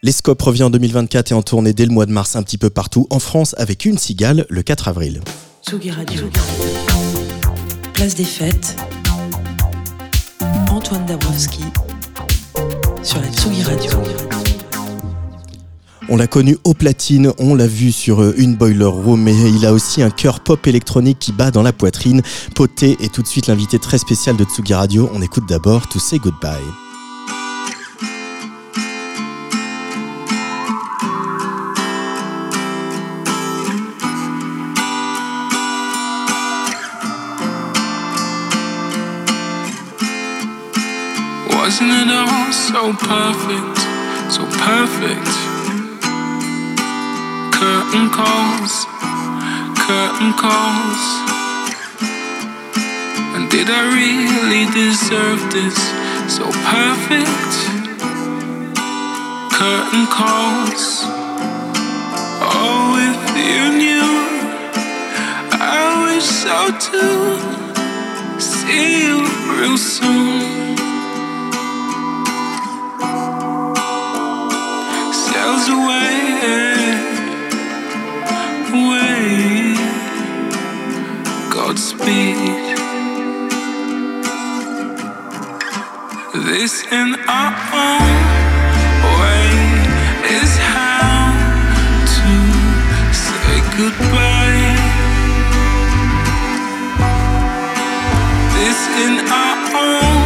L'escope 0.05 0.39
revient 0.43 0.61
en 0.61 0.69
2024 0.69 1.31
et 1.31 1.33
en 1.33 1.41
tournée 1.41 1.73
dès 1.73 1.87
le 1.87 1.91
mois 1.91 2.05
de 2.05 2.11
mars 2.11 2.35
un 2.35 2.43
petit 2.43 2.59
peu 2.59 2.69
partout 2.69 3.07
en 3.09 3.17
France 3.17 3.55
avec 3.57 3.85
une 3.85 3.97
cigale 3.97 4.45
le 4.49 4.61
4 4.61 4.87
avril. 4.87 5.21
Tsugi 5.65 5.89
Radio. 5.89 6.29
Place 7.91 8.13
des 8.13 8.23
fêtes. 8.23 8.75
Antoine 10.69 11.07
Dabrowski 11.07 11.63
sur 13.01 13.19
la 13.19 13.27
Tsugi 13.29 13.63
Radio. 13.63 13.93
On 16.07 16.17
l'a 16.17 16.27
connu 16.27 16.55
au 16.65 16.75
platine, 16.75 17.31
on 17.39 17.55
l'a 17.55 17.65
vu 17.65 17.91
sur 17.91 18.21
euh, 18.21 18.35
une 18.37 18.55
boiler 18.55 18.85
room, 18.85 19.23
mais 19.23 19.33
il 19.33 19.65
a 19.65 19.73
aussi 19.73 20.03
un 20.03 20.11
cœur 20.11 20.41
pop 20.41 20.67
électronique 20.67 21.17
qui 21.17 21.31
bat 21.31 21.49
dans 21.49 21.63
la 21.63 21.73
poitrine. 21.73 22.21
Poté 22.53 22.95
est 23.01 23.11
tout 23.11 23.23
de 23.23 23.27
suite 23.27 23.47
l'invité 23.47 23.79
très 23.79 23.97
spécial 23.97 24.37
de 24.37 24.43
Tsugi 24.43 24.75
Radio. 24.75 25.09
On 25.15 25.23
écoute 25.23 25.49
d'abord 25.49 25.89
To 25.89 25.97
Say 25.97 26.19
Goodbye. 26.19 26.84
Wasn't 41.77 41.91
it 41.91 42.09
all 42.09 42.53
so 42.53 42.93
perfect, 42.93 43.77
so 44.31 44.45
perfect? 44.63 45.27
Curtain 47.51 48.07
calls, 48.15 48.85
curtain 49.83 50.31
calls. 50.39 51.03
And 53.35 53.51
did 53.51 53.67
I 53.69 53.91
really 53.91 54.71
deserve 54.71 55.51
this? 55.51 55.75
So 56.31 56.45
perfect. 56.63 57.53
Curtain 59.51 60.07
calls. 60.07 61.03
Oh, 62.39 62.95
if 63.03 63.19
you 63.35 63.63
knew, 63.83 64.15
I 65.51 66.07
wish 66.07 66.23
so 66.23 66.71
too. 66.79 68.39
See 68.39 69.07
you 69.07 69.27
real 69.59 69.77
soon. 69.77 70.64
miles 75.45 75.67
away, 75.69 76.17
away. 78.73 79.75
Godspeed. 81.53 82.77
This 86.47 86.83
in 86.91 87.15
our 87.27 87.53
own 87.73 88.15
way 89.19 89.49
is 90.39 90.51
how 90.73 91.31
to 92.15 92.33
say 93.23 93.55
goodbye. 93.77 94.75
This 98.55 98.79
in 99.05 99.13
our 99.29 99.57
own. 99.75 100.24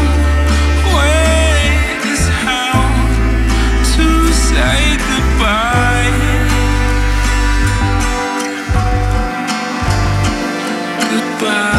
Goodbye. 11.39 11.78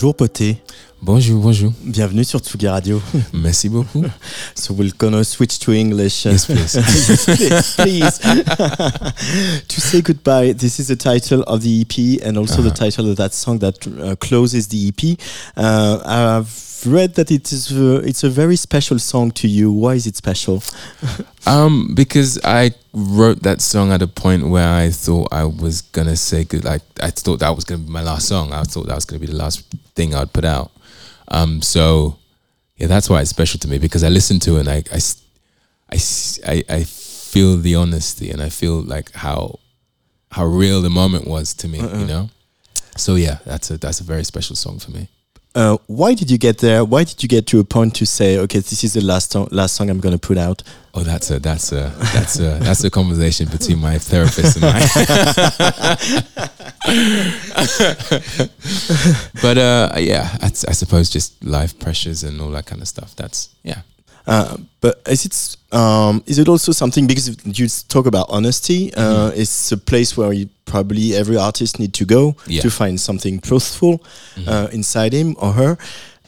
Bonjour 0.00 0.14
poté. 0.14 0.58
Bonjour, 1.08 1.40
bonjour. 1.40 1.72
Bienvenue 1.84 2.22
sur 2.22 2.38
Tsugi 2.40 2.68
Radio. 2.68 3.00
Merci 3.32 3.70
beaucoup. 3.70 4.04
So 4.54 4.74
we're 4.74 4.92
gonna 4.98 5.24
switch 5.24 5.58
to 5.60 5.72
English. 5.72 6.26
Yes, 6.26 6.44
please. 6.44 6.74
Yes, 7.40 7.76
please. 7.78 8.18
to 9.68 9.80
say 9.80 10.02
goodbye, 10.02 10.52
this 10.52 10.78
is 10.78 10.88
the 10.88 10.96
title 10.96 11.42
of 11.44 11.62
the 11.62 11.80
EP 11.80 12.20
and 12.22 12.36
also 12.36 12.60
the 12.60 12.68
Uh-huh. 12.68 12.84
title 12.84 13.08
of 13.10 13.16
that 13.16 13.32
song 13.32 13.58
that 13.60 13.86
uh, 13.86 14.16
closes 14.16 14.66
the 14.68 14.88
EP. 14.88 15.18
Uh, 15.56 16.02
I've 16.04 16.82
read 16.84 17.14
that 17.14 17.30
it 17.30 17.50
is 17.52 17.72
uh, 17.72 18.02
it's 18.04 18.22
a 18.22 18.28
very 18.28 18.56
special 18.56 18.98
song 18.98 19.30
to 19.30 19.48
you. 19.48 19.72
Why 19.72 19.94
is 19.94 20.06
it 20.06 20.14
special? 20.14 20.62
Um, 21.46 21.94
because 21.94 22.38
I 22.44 22.72
wrote 22.92 23.42
that 23.44 23.62
song 23.62 23.92
at 23.92 24.02
a 24.02 24.06
point 24.08 24.46
where 24.50 24.68
I 24.68 24.90
thought 24.90 25.28
I 25.32 25.44
was 25.44 25.80
gonna 25.80 26.16
say 26.16 26.44
good. 26.44 26.64
Like 26.64 26.82
I 27.02 27.10
thought 27.10 27.38
that 27.40 27.56
was 27.56 27.64
gonna 27.64 27.80
be 27.84 27.90
my 27.90 28.02
last 28.02 28.28
song. 28.28 28.52
I 28.52 28.62
thought 28.64 28.88
that 28.88 28.94
was 28.94 29.06
gonna 29.06 29.20
be 29.20 29.26
the 29.32 29.36
last 29.38 29.62
thing 29.94 30.14
I'd 30.14 30.34
put 30.34 30.44
out. 30.44 30.70
Um, 31.30 31.62
so 31.62 32.18
yeah, 32.76 32.86
that's 32.86 33.10
why 33.10 33.20
it's 33.20 33.30
special 33.30 33.58
to 33.60 33.68
me 33.68 33.78
because 33.78 34.04
I 34.04 34.08
listen 34.08 34.38
to 34.40 34.56
it 34.56 34.60
and 34.60 34.68
I 36.68 36.84
feel 36.84 37.56
the 37.56 37.74
honesty 37.74 38.30
and 38.30 38.40
I 38.40 38.48
feel 38.48 38.80
like 38.82 39.12
how, 39.12 39.58
how 40.30 40.44
real 40.46 40.82
the 40.82 40.90
moment 40.90 41.26
was 41.26 41.54
to 41.54 41.68
me. 41.68 41.80
Uh-uh. 41.80 41.98
You 41.98 42.06
know. 42.06 42.30
So 42.96 43.14
yeah, 43.14 43.38
that's 43.44 43.70
a 43.70 43.78
that's 43.78 44.00
a 44.00 44.04
very 44.04 44.24
special 44.24 44.56
song 44.56 44.78
for 44.78 44.90
me. 44.90 45.08
Uh, 45.58 45.76
why 45.88 46.14
did 46.14 46.30
you 46.30 46.38
get 46.38 46.58
there? 46.58 46.84
Why 46.84 47.02
did 47.02 47.20
you 47.20 47.28
get 47.28 47.48
to 47.48 47.58
a 47.58 47.64
point 47.64 47.96
to 47.96 48.06
say, 48.06 48.38
okay, 48.38 48.60
this 48.60 48.84
is 48.84 48.92
the 48.92 49.00
last 49.00 49.32
song, 49.32 49.48
last 49.50 49.74
song 49.74 49.90
I'm 49.90 49.98
gonna 49.98 50.16
put 50.16 50.38
out? 50.38 50.62
Oh, 50.94 51.02
that's 51.02 51.32
a 51.32 51.40
that's 51.40 51.72
a 51.72 51.92
that's 52.12 52.38
a 52.38 52.60
that's 52.60 52.84
a 52.84 52.90
conversation 52.90 53.48
between 53.48 53.80
my 53.80 53.98
therapist 53.98 54.54
and 54.54 54.66
I. 54.68 54.80
but 59.42 59.58
uh, 59.58 59.94
yeah, 59.98 60.28
I, 60.40 60.46
I 60.46 60.48
suppose 60.48 61.10
just 61.10 61.44
life 61.44 61.76
pressures 61.80 62.22
and 62.22 62.40
all 62.40 62.50
that 62.50 62.66
kind 62.66 62.80
of 62.80 62.86
stuff. 62.86 63.16
That's 63.16 63.48
yeah. 63.64 63.80
Uh, 64.28 64.56
but 64.80 65.00
is 65.08 65.24
it 65.24 65.56
um, 65.74 66.22
is 66.26 66.38
it 66.38 66.48
also 66.48 66.72
something 66.72 67.06
because 67.06 67.28
you 67.58 67.66
talk 67.88 68.06
about 68.06 68.26
honesty? 68.28 68.92
Uh, 68.94 69.30
It's 69.34 69.72
a 69.72 69.76
place 69.76 70.16
where 70.16 70.32
you, 70.34 70.48
probably 70.66 71.14
every 71.16 71.36
artist 71.36 71.78
need 71.78 71.92
to 71.94 72.04
go 72.04 72.34
Yeah. 72.46 72.60
to 72.62 72.70
find 72.70 73.00
something 73.00 73.40
truthful 73.40 74.00
uh, 74.46 74.68
inside 74.72 75.12
him 75.14 75.34
or 75.38 75.52
her. 75.52 75.78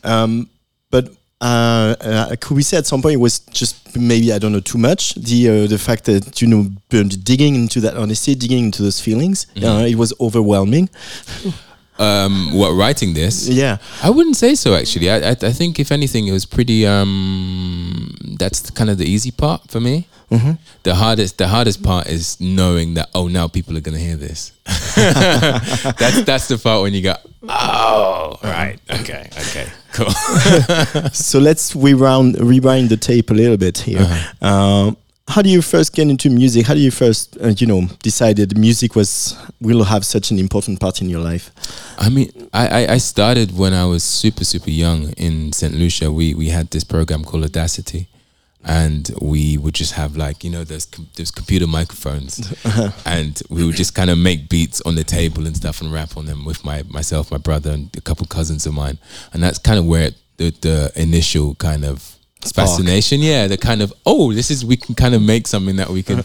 Um, 0.02 0.48
but 0.90 1.08
uh, 1.42 1.94
uh, 2.00 2.36
could 2.40 2.56
we 2.56 2.62
say 2.62 2.76
at 2.78 2.86
some 2.86 3.02
point 3.02 3.14
it 3.14 3.20
was 3.20 3.40
just 3.52 3.96
maybe 3.96 4.32
I 4.32 4.38
don't 4.38 4.52
know 4.52 4.60
too 4.60 4.78
much 4.78 5.14
the 5.14 5.48
uh, 5.48 5.66
the 5.68 5.78
fact 5.78 6.04
that 6.04 6.40
you 6.42 6.48
know 6.48 6.70
digging 7.24 7.54
into 7.54 7.80
that 7.80 7.96
honesty, 7.96 8.34
digging 8.34 8.64
into 8.66 8.82
those 8.82 9.00
feelings, 9.00 9.46
uh, 9.62 9.84
it 9.88 9.96
was 9.96 10.12
overwhelming. 10.20 10.88
Um, 12.00 12.52
what 12.54 12.70
writing 12.72 13.12
this? 13.14 13.46
Yeah. 13.48 13.76
I 14.02 14.08
wouldn't 14.10 14.36
say 14.36 14.54
so. 14.54 14.74
Actually, 14.74 15.10
I, 15.10 15.18
I 15.30 15.36
I 15.50 15.52
think 15.52 15.78
if 15.78 15.92
anything, 15.92 16.26
it 16.26 16.32
was 16.32 16.46
pretty. 16.46 16.86
Um, 16.86 18.14
that's 18.38 18.70
kind 18.70 18.88
of 18.90 18.96
the 18.96 19.04
easy 19.04 19.30
part 19.30 19.70
for 19.70 19.80
me. 19.80 20.06
Mhm. 20.30 20.58
The 20.84 20.94
hardest, 20.94 21.38
the 21.38 21.48
hardest 21.48 21.82
part 21.82 22.06
is 22.06 22.40
knowing 22.40 22.94
that 22.94 23.08
oh, 23.14 23.26
now 23.28 23.48
people 23.48 23.76
are 23.76 23.80
gonna 23.80 23.98
hear 23.98 24.16
this. 24.16 24.52
that's 24.64 26.22
that's 26.22 26.48
the 26.48 26.56
part 26.56 26.82
when 26.82 26.94
you 26.94 27.02
go, 27.02 27.14
oh, 27.48 28.38
right, 28.42 28.78
okay, 28.90 29.28
okay, 29.38 29.66
cool. 29.92 30.10
so 31.12 31.38
let's 31.40 31.74
rewind 31.74 32.38
rewind 32.40 32.88
the 32.90 32.96
tape 32.96 33.30
a 33.30 33.34
little 33.34 33.56
bit 33.56 33.78
here. 33.78 34.06
Um, 34.40 34.96
how 35.30 35.42
do 35.42 35.48
you 35.48 35.62
first 35.62 35.94
get 35.94 36.08
into 36.08 36.28
music? 36.28 36.66
How 36.66 36.74
do 36.74 36.80
you 36.80 36.90
first, 36.90 37.38
uh, 37.40 37.54
you 37.56 37.66
know, 37.66 37.86
decided 38.02 38.58
music 38.58 38.96
was 38.96 39.36
will 39.60 39.84
have 39.84 40.04
such 40.04 40.30
an 40.30 40.38
important 40.38 40.80
part 40.80 41.00
in 41.00 41.08
your 41.08 41.20
life? 41.20 41.50
I 41.98 42.08
mean, 42.08 42.30
I, 42.52 42.94
I, 42.94 42.98
started 42.98 43.56
when 43.56 43.72
I 43.72 43.84
was 43.84 44.02
super, 44.02 44.44
super 44.44 44.70
young 44.70 45.10
in 45.12 45.52
St. 45.52 45.74
Lucia. 45.74 46.10
We 46.10 46.34
we 46.34 46.48
had 46.48 46.70
this 46.70 46.84
program 46.84 47.24
called 47.24 47.44
Audacity. 47.44 48.08
And 48.62 49.10
we 49.22 49.56
would 49.56 49.72
just 49.72 49.94
have 49.94 50.18
like, 50.18 50.44
you 50.44 50.50
know, 50.50 50.64
there's 50.64 50.84
com- 50.84 51.08
there's 51.16 51.30
computer 51.30 51.66
microphones 51.66 52.54
and 53.06 53.40
we 53.48 53.64
would 53.64 53.74
just 53.74 53.94
kind 53.94 54.10
of 54.10 54.18
make 54.18 54.50
beats 54.50 54.82
on 54.82 54.96
the 54.96 55.04
table 55.04 55.46
and 55.46 55.56
stuff 55.56 55.80
and 55.80 55.90
rap 55.90 56.14
on 56.18 56.26
them 56.26 56.44
with 56.44 56.62
my 56.62 56.82
myself, 56.82 57.30
my 57.30 57.38
brother 57.38 57.70
and 57.70 57.88
a 57.96 58.02
couple 58.02 58.26
cousins 58.26 58.66
of 58.66 58.74
mine. 58.74 58.98
And 59.32 59.42
that's 59.42 59.58
kind 59.58 59.78
of 59.78 59.86
where 59.86 60.08
it, 60.08 60.16
the, 60.36 60.50
the 60.60 60.92
initial 60.94 61.54
kind 61.54 61.86
of 61.86 62.19
Fascination, 62.54 63.20
yeah, 63.20 63.46
the 63.48 63.56
kind 63.58 63.82
of, 63.82 63.92
oh, 64.06 64.32
this 64.32 64.50
is, 64.50 64.64
we 64.64 64.76
can 64.76 64.94
kind 64.94 65.14
of 65.14 65.22
make 65.22 65.46
something 65.46 65.76
that 65.76 65.88
we 65.90 66.02
can, 66.02 66.22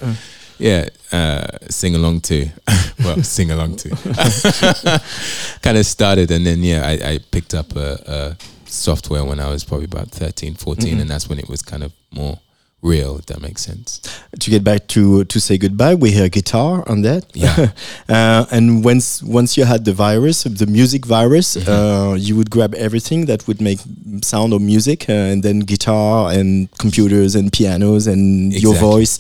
yeah, 0.58 0.88
uh, 1.12 1.47
sing 1.69 1.95
along 1.95 2.21
to. 2.21 2.47
well, 3.04 3.21
sing 3.23 3.51
along 3.51 3.75
to. 3.78 3.89
kind 5.62 5.78
of 5.78 5.86
started, 5.86 6.32
and 6.32 6.45
then 6.45 6.63
yeah, 6.63 6.86
I, 6.86 7.12
I 7.13 7.19
picked 7.32 7.54
up 7.54 7.75
a, 7.75 7.99
a 8.08 8.69
software 8.69 9.23
when 9.25 9.39
I 9.39 9.49
was 9.49 9.63
probably 9.63 9.86
about 9.86 10.10
13, 10.10 10.56
14, 10.56 10.95
Mhm. 10.97 11.01
and 11.01 11.10
that's 11.10 11.28
when 11.30 11.39
it 11.39 11.49
was 11.49 11.62
kind 11.62 11.84
of 11.84 11.91
more 12.12 12.39
real. 12.86 13.17
If 13.17 13.26
that 13.26 13.41
makes 13.41 13.62
sense. 13.63 14.00
To 14.39 14.50
get 14.50 14.63
back 14.63 14.88
to 14.95 15.24
to 15.26 15.39
say 15.39 15.58
goodbye, 15.58 15.95
we 15.95 16.12
hear 16.12 16.30
guitar 16.30 16.84
on 16.88 17.02
that. 17.02 17.24
Yeah. 17.34 17.71
uh, 18.10 18.45
and 18.52 18.84
once 18.86 19.24
once 19.24 19.58
you 19.58 19.65
had 19.65 19.84
the 19.86 19.93
virus, 19.93 20.43
the 20.43 20.67
music 20.67 21.06
virus, 21.06 21.56
Mm-hmm. 21.56 21.71
uh, 21.71 22.13
you 22.15 22.36
would 22.36 22.50
grab 22.50 22.74
everything 22.76 23.26
that 23.26 23.48
would 23.48 23.62
make 23.62 23.80
sound 24.21 24.54
or 24.54 24.60
music, 24.60 25.10
uh, 25.10 25.32
and 25.32 25.41
then 25.43 25.60
guitar 25.60 26.32
and 26.32 26.69
computers 26.78 27.36
and 27.36 27.52
pianos 27.52 28.08
and 28.08 28.54
your 28.54 28.76
voice. 28.76 29.17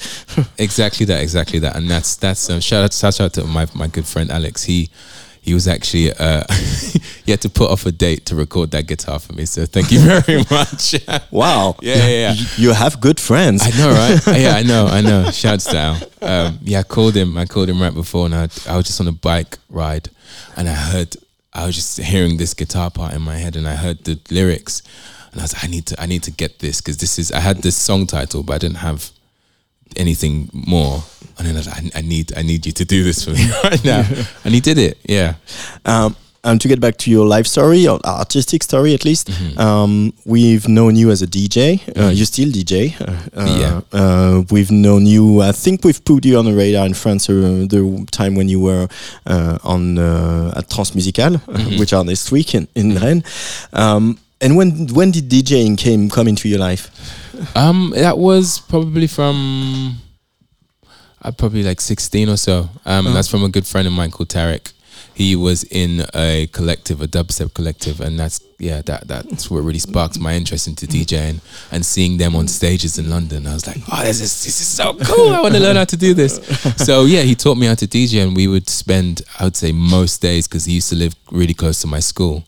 exactly 0.57 1.05
that, 1.05 1.21
exactly 1.21 1.59
that, 1.59 1.75
and 1.75 1.89
that's 1.89 2.15
that's 2.15 2.49
um, 2.49 2.59
shout 2.59 2.83
out 2.83 2.93
shout 2.93 3.19
out 3.21 3.33
to 3.33 3.43
my 3.45 3.65
my 3.73 3.87
good 3.87 4.05
friend 4.05 4.29
Alex. 4.31 4.63
He 4.63 4.89
he 5.45 5.53
was 5.53 5.67
actually 5.67 6.11
uh, 6.11 6.43
he 7.25 7.31
had 7.31 7.41
to 7.41 7.49
put 7.49 7.69
off 7.71 7.85
a 7.85 7.91
date 7.91 8.25
to 8.27 8.35
record 8.35 8.71
that 8.71 8.87
guitar 8.87 9.19
for 9.19 9.33
me. 9.33 9.45
So 9.45 9.65
thank 9.65 9.91
you 9.91 9.99
very 9.99 10.37
much. 10.51 10.95
Wow. 11.31 11.75
Yeah, 11.81 11.95
yeah, 11.97 12.07
yeah. 12.07 12.29
Y- 12.33 12.47
You 12.57 12.73
have 12.73 12.99
good 12.99 13.19
friends. 13.19 13.61
I 13.63 13.71
know, 13.77 13.89
right? 13.91 14.39
yeah, 14.39 14.55
I 14.55 14.63
know, 14.63 14.87
I 14.87 15.01
know. 15.01 15.31
Shouts 15.31 15.65
to 15.65 15.77
Al. 15.77 15.95
Um, 16.21 16.59
yeah, 16.63 16.79
I 16.79 16.83
called 16.83 17.15
him. 17.15 17.37
I 17.37 17.45
called 17.45 17.69
him 17.69 17.81
right 17.81 17.93
before, 17.93 18.25
and 18.25 18.35
I, 18.35 18.43
I 18.69 18.75
was 18.77 18.85
just 18.87 18.99
on 19.01 19.07
a 19.07 19.11
bike 19.29 19.57
ride, 19.69 20.09
and 20.57 20.67
I 20.69 20.73
heard, 20.73 21.15
I 21.53 21.65
was 21.65 21.75
just 21.75 21.97
hearing 21.99 22.37
this 22.37 22.53
guitar 22.53 22.89
part 22.89 23.13
in 23.13 23.21
my 23.21 23.37
head, 23.37 23.55
and 23.55 23.67
I 23.67 23.75
heard 23.75 24.03
the 24.05 24.19
lyrics, 24.31 24.81
and 25.31 25.41
I 25.41 25.43
was 25.43 25.53
like, 25.53 25.63
I 25.63 25.67
need 25.67 25.85
to, 25.87 26.01
I 26.01 26.05
need 26.05 26.23
to 26.23 26.31
get 26.31 26.59
this 26.59 26.81
because 26.81 26.97
this 26.97 27.19
is. 27.19 27.31
I 27.31 27.39
had 27.39 27.57
this 27.61 27.75
song 27.77 28.07
title, 28.07 28.43
but 28.43 28.53
I 28.53 28.57
didn't 28.59 28.77
have 28.89 29.11
anything 29.97 30.49
more, 30.53 31.03
and 31.37 31.47
then 31.47 31.55
I 31.55 31.59
was 31.59 31.67
like, 31.67 31.95
I, 31.95 31.99
I 31.99 32.01
need, 32.01 32.33
I 32.37 32.41
need 32.41 32.65
you 32.65 32.71
to 32.73 32.85
do 32.85 33.03
this 33.03 33.23
for 33.25 33.31
me 33.31 33.49
right 33.63 33.83
now, 33.83 34.03
and 34.43 34.53
he 34.53 34.59
did 34.61 34.77
it. 34.77 34.97
Yeah. 35.07 35.35
Um, 35.85 36.15
and 36.43 36.61
to 36.61 36.67
get 36.67 36.79
back 36.79 36.97
to 36.97 37.09
your 37.09 37.25
life 37.25 37.47
story, 37.47 37.87
or 37.87 37.99
artistic 38.05 38.61
story 38.61 38.93
at 38.93 39.03
least, 39.03 39.29
Mm-hmm. 39.29 39.57
um, 39.59 40.13
we've 40.25 40.67
known 40.67 40.95
you 40.95 41.09
as 41.09 41.23
a 41.23 41.27
DJ. 41.27 41.79
Uh, 41.97 42.09
you 42.11 42.23
still 42.25 42.49
DJ. 42.49 42.93
Uh, 43.01 43.41
uh, 43.41 43.57
Yeah. 43.59 43.81
Uh, 43.91 44.43
we've 44.51 44.69
known 44.69 45.07
you. 45.07 45.41
I 45.41 45.51
think 45.53 45.83
we've 45.83 46.03
put 46.05 46.23
you 46.23 46.37
on 46.37 46.45
the 46.45 46.53
radar 46.53 46.85
in 46.85 46.93
France 46.93 47.27
uh, 47.31 47.65
the 47.67 48.05
time 48.11 48.35
when 48.35 48.47
you 48.47 48.59
were 48.59 48.87
uh, 49.25 49.57
on 49.63 49.97
uh, 49.97 50.53
at 50.55 50.69
Transmusical, 50.69 51.37
Mhm. 51.47 51.79
which 51.79 51.93
are 51.93 52.03
this 52.05 52.31
week 52.31 52.53
in, 52.53 52.67
in 52.75 52.95
Rennes. 52.99 53.23
Um, 53.73 54.19
and 54.39 54.55
when 54.55 54.87
when 54.93 55.09
did 55.11 55.29
DJing 55.31 55.77
came 55.79 56.09
come 56.11 56.27
into 56.29 56.47
your 56.47 56.59
life? 56.59 56.91
Um, 57.55 57.91
that 57.95 58.17
was 58.17 58.59
probably 58.59 59.07
from 59.07 59.97
uh, 61.21 61.31
probably 61.31 61.63
like 61.63 61.81
sixteen 61.81 62.29
or 62.29 62.37
so. 62.37 62.69
Um, 62.85 63.07
Oh. 63.07 63.13
that's 63.13 63.27
from 63.27 63.43
a 63.43 63.49
good 63.49 63.65
friend 63.65 63.87
of 63.87 63.93
mine 63.93 64.11
called 64.11 64.29
Tarek. 64.29 64.71
He 65.13 65.33
was 65.35 65.63
in 65.63 66.05
a 66.13 66.47
collective, 66.51 66.99
a 67.01 67.07
dubstep 67.07 67.53
collective, 67.53 68.01
and 68.01 68.19
that's 68.19 68.41
yeah, 68.59 68.81
that 68.81 69.07
that's 69.07 69.49
what 69.49 69.59
really 69.63 69.79
sparked 69.79 70.19
my 70.19 70.33
interest 70.35 70.67
into 70.67 70.87
DJing 70.87 71.39
and 71.71 71.85
seeing 71.85 72.17
them 72.17 72.35
on 72.35 72.47
stages 72.49 72.97
in 72.97 73.09
London. 73.09 73.47
I 73.47 73.53
was 73.53 73.65
like, 73.65 73.77
oh, 73.91 74.03
this 74.03 74.19
is 74.19 74.43
this 74.43 74.59
is 74.59 74.67
so 74.67 74.93
cool. 74.93 75.33
I 75.33 75.41
want 75.41 75.53
to 75.55 75.61
learn 75.61 75.77
how 75.77 75.85
to 75.85 75.97
do 75.97 76.13
this. 76.13 76.35
So 76.77 77.05
yeah, 77.05 77.21
he 77.21 77.33
taught 77.33 77.57
me 77.57 77.65
how 77.67 77.75
to 77.75 77.87
DJ, 77.87 78.23
and 78.23 78.35
we 78.35 78.47
would 78.47 78.67
spend, 78.69 79.21
I 79.39 79.45
would 79.45 79.55
say, 79.55 79.71
most 79.71 80.21
days 80.21 80.47
because 80.49 80.65
he 80.65 80.73
used 80.73 80.89
to 80.89 80.95
live 80.97 81.15
really 81.31 81.53
close 81.53 81.79
to 81.81 81.87
my 81.87 81.99
school. 82.01 82.43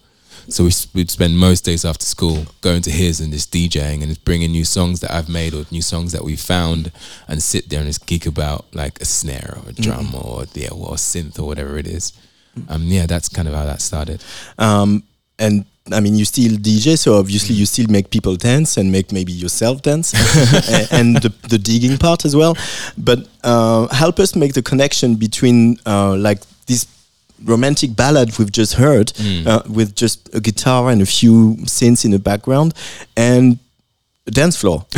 So 0.49 0.63
we, 0.63 0.71
we'd 0.93 1.11
spend 1.11 1.37
most 1.37 1.65
days 1.65 1.83
after 1.83 2.05
school 2.05 2.45
going 2.61 2.81
to 2.83 2.91
his 2.91 3.19
and 3.19 3.33
just 3.33 3.51
DJing 3.51 4.01
and 4.01 4.07
just 4.07 4.23
bringing 4.23 4.51
new 4.51 4.63
songs 4.63 5.01
that 5.01 5.11
I've 5.11 5.29
made 5.29 5.53
or 5.53 5.65
new 5.71 5.81
songs 5.81 6.13
that 6.13 6.23
we 6.23 6.35
found 6.35 6.91
and 7.27 7.43
sit 7.43 7.69
there 7.69 7.79
and 7.79 7.87
just 7.87 8.05
geek 8.05 8.25
about 8.25 8.65
like 8.73 9.01
a 9.01 9.05
snare 9.05 9.57
or 9.57 9.69
a 9.69 9.73
drum 9.73 10.15
or 10.15 10.45
yeah, 10.53 10.69
or 10.71 10.95
synth 10.95 11.39
or 11.39 11.43
whatever 11.43 11.77
it 11.77 11.87
is. 11.87 12.13
Um, 12.69 12.83
yeah, 12.83 13.05
that's 13.05 13.29
kind 13.29 13.47
of 13.47 13.53
how 13.53 13.65
that 13.65 13.81
started. 13.81 14.23
Um, 14.57 15.03
and 15.37 15.65
I 15.91 15.99
mean, 15.99 16.15
you 16.15 16.25
still 16.25 16.53
DJ, 16.53 16.97
so 16.97 17.15
obviously 17.17 17.55
you 17.55 17.65
still 17.65 17.87
make 17.89 18.09
people 18.09 18.35
dance 18.35 18.77
and 18.77 18.91
make 18.91 19.11
maybe 19.11 19.31
yourself 19.31 19.81
dance, 19.81 20.13
and, 20.69 20.87
and 20.91 21.15
the, 21.17 21.33
the 21.47 21.57
digging 21.57 21.97
part 21.97 22.25
as 22.25 22.35
well. 22.35 22.57
But 22.97 23.27
uh, 23.43 23.87
help 23.87 24.19
us 24.19 24.35
make 24.35 24.53
the 24.53 24.61
connection 24.61 25.15
between 25.15 25.77
uh, 25.85 26.15
like 26.17 26.39
this 26.65 26.85
romantic 27.43 27.95
ballad 27.95 28.37
we've 28.37 28.51
just 28.51 28.73
heard, 28.73 29.13
uh, 29.45 29.61
with 29.69 29.95
just 29.95 30.33
a 30.35 30.39
guitar 30.39 30.89
and 30.89 31.01
a 31.01 31.05
few 31.05 31.55
synths 31.63 32.05
in 32.05 32.11
the 32.11 32.19
background, 32.19 32.73
and 33.15 33.59
a 34.27 34.31
dance 34.31 34.57
floor. 34.57 34.85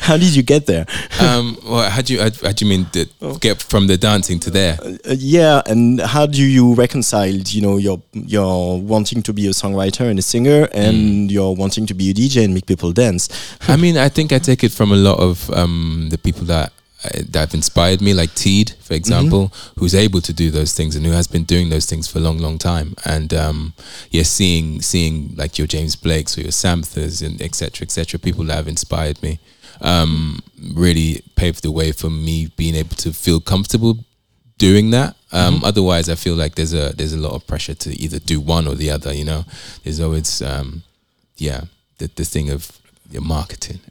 How 0.00 0.16
did 0.16 0.34
you 0.34 0.42
get 0.42 0.66
there? 0.66 0.86
Um, 1.20 1.58
well, 1.64 1.88
how 1.90 2.00
do 2.00 2.14
you 2.14 2.20
how, 2.20 2.30
how 2.42 2.52
do 2.52 2.64
you 2.64 2.68
mean 2.68 2.86
the, 2.92 3.38
get 3.40 3.62
from 3.62 3.86
the 3.86 3.96
dancing 3.98 4.40
to 4.40 4.50
there? 4.50 4.78
Uh, 4.82 5.14
yeah, 5.16 5.60
and 5.66 6.00
how 6.00 6.26
do 6.26 6.42
you 6.42 6.74
reconcile, 6.74 7.28
you 7.28 7.60
know, 7.60 7.76
your 7.76 8.02
your 8.12 8.80
wanting 8.80 9.22
to 9.22 9.32
be 9.32 9.46
a 9.46 9.50
songwriter 9.50 10.08
and 10.08 10.18
a 10.18 10.22
singer, 10.22 10.68
and 10.72 11.30
your 11.30 11.54
wanting 11.54 11.86
to 11.86 11.94
be 11.94 12.10
a 12.10 12.14
DJ 12.14 12.44
and 12.44 12.54
make 12.54 12.66
people 12.66 12.92
dance? 12.92 13.28
I 13.68 13.76
mean, 13.76 13.96
I 14.06 14.08
think 14.08 14.32
I 14.32 14.38
take 14.38 14.64
it 14.64 14.72
from 14.72 14.92
a 14.92 14.96
lot 14.96 15.18
of 15.18 15.50
um, 15.50 16.08
the 16.10 16.18
people 16.18 16.44
that 16.46 16.68
uh, 16.68 16.83
that 17.12 17.40
have 17.40 17.54
inspired 17.54 18.00
me, 18.00 18.14
like 18.14 18.34
Teed, 18.34 18.70
for 18.80 18.94
example, 18.94 19.52
who's 19.78 19.94
able 19.94 20.20
to 20.20 20.32
do 20.32 20.50
those 20.50 20.72
things 20.72 20.96
and 20.96 21.04
who 21.04 21.12
has 21.12 21.26
been 21.26 21.44
doing 21.44 21.70
those 21.70 21.86
things 21.86 22.08
for 22.08 22.18
a 22.18 22.22
long, 22.22 22.38
long 22.38 22.58
time. 22.58 22.94
And 23.04 23.32
um, 23.34 23.74
yeah, 24.10 24.22
seeing 24.22 24.82
seeing 24.82 25.34
like 25.36 25.58
your 25.58 25.66
James 25.66 25.96
Blakes 25.96 26.36
or 26.38 26.42
your 26.42 26.52
Samphas 26.52 27.24
and 27.24 27.40
etc. 27.42 27.84
etc. 27.84 28.18
people 28.18 28.44
that 28.44 28.54
have 28.54 28.68
inspired 28.68 29.22
me 29.22 29.38
um, 29.80 30.40
really 30.74 31.22
paved 31.36 31.62
the 31.62 31.70
way 31.70 31.92
for 31.92 32.10
me 32.10 32.48
being 32.56 32.74
able 32.74 32.96
to 32.96 33.12
feel 33.12 33.40
comfortable 33.40 33.98
doing 34.58 34.90
that. 34.90 35.16
Um, 35.32 35.62
Otherwise, 35.64 36.08
I 36.08 36.14
feel 36.14 36.36
like 36.36 36.54
there's 36.54 36.74
a 36.74 36.94
there's 36.96 37.12
a 37.12 37.18
lot 37.18 37.32
of 37.32 37.46
pressure 37.46 37.74
to 37.74 37.90
either 38.00 38.18
do 38.18 38.40
one 38.40 38.68
or 38.68 38.74
the 38.74 38.90
other. 38.90 39.12
You 39.12 39.24
know, 39.24 39.44
there's 39.82 40.00
always 40.00 40.40
um, 40.42 40.82
yeah 41.36 41.62
the 41.98 42.10
the 42.14 42.24
thing 42.24 42.50
of 42.50 42.78
your 43.14 43.22
marketing. 43.22 43.80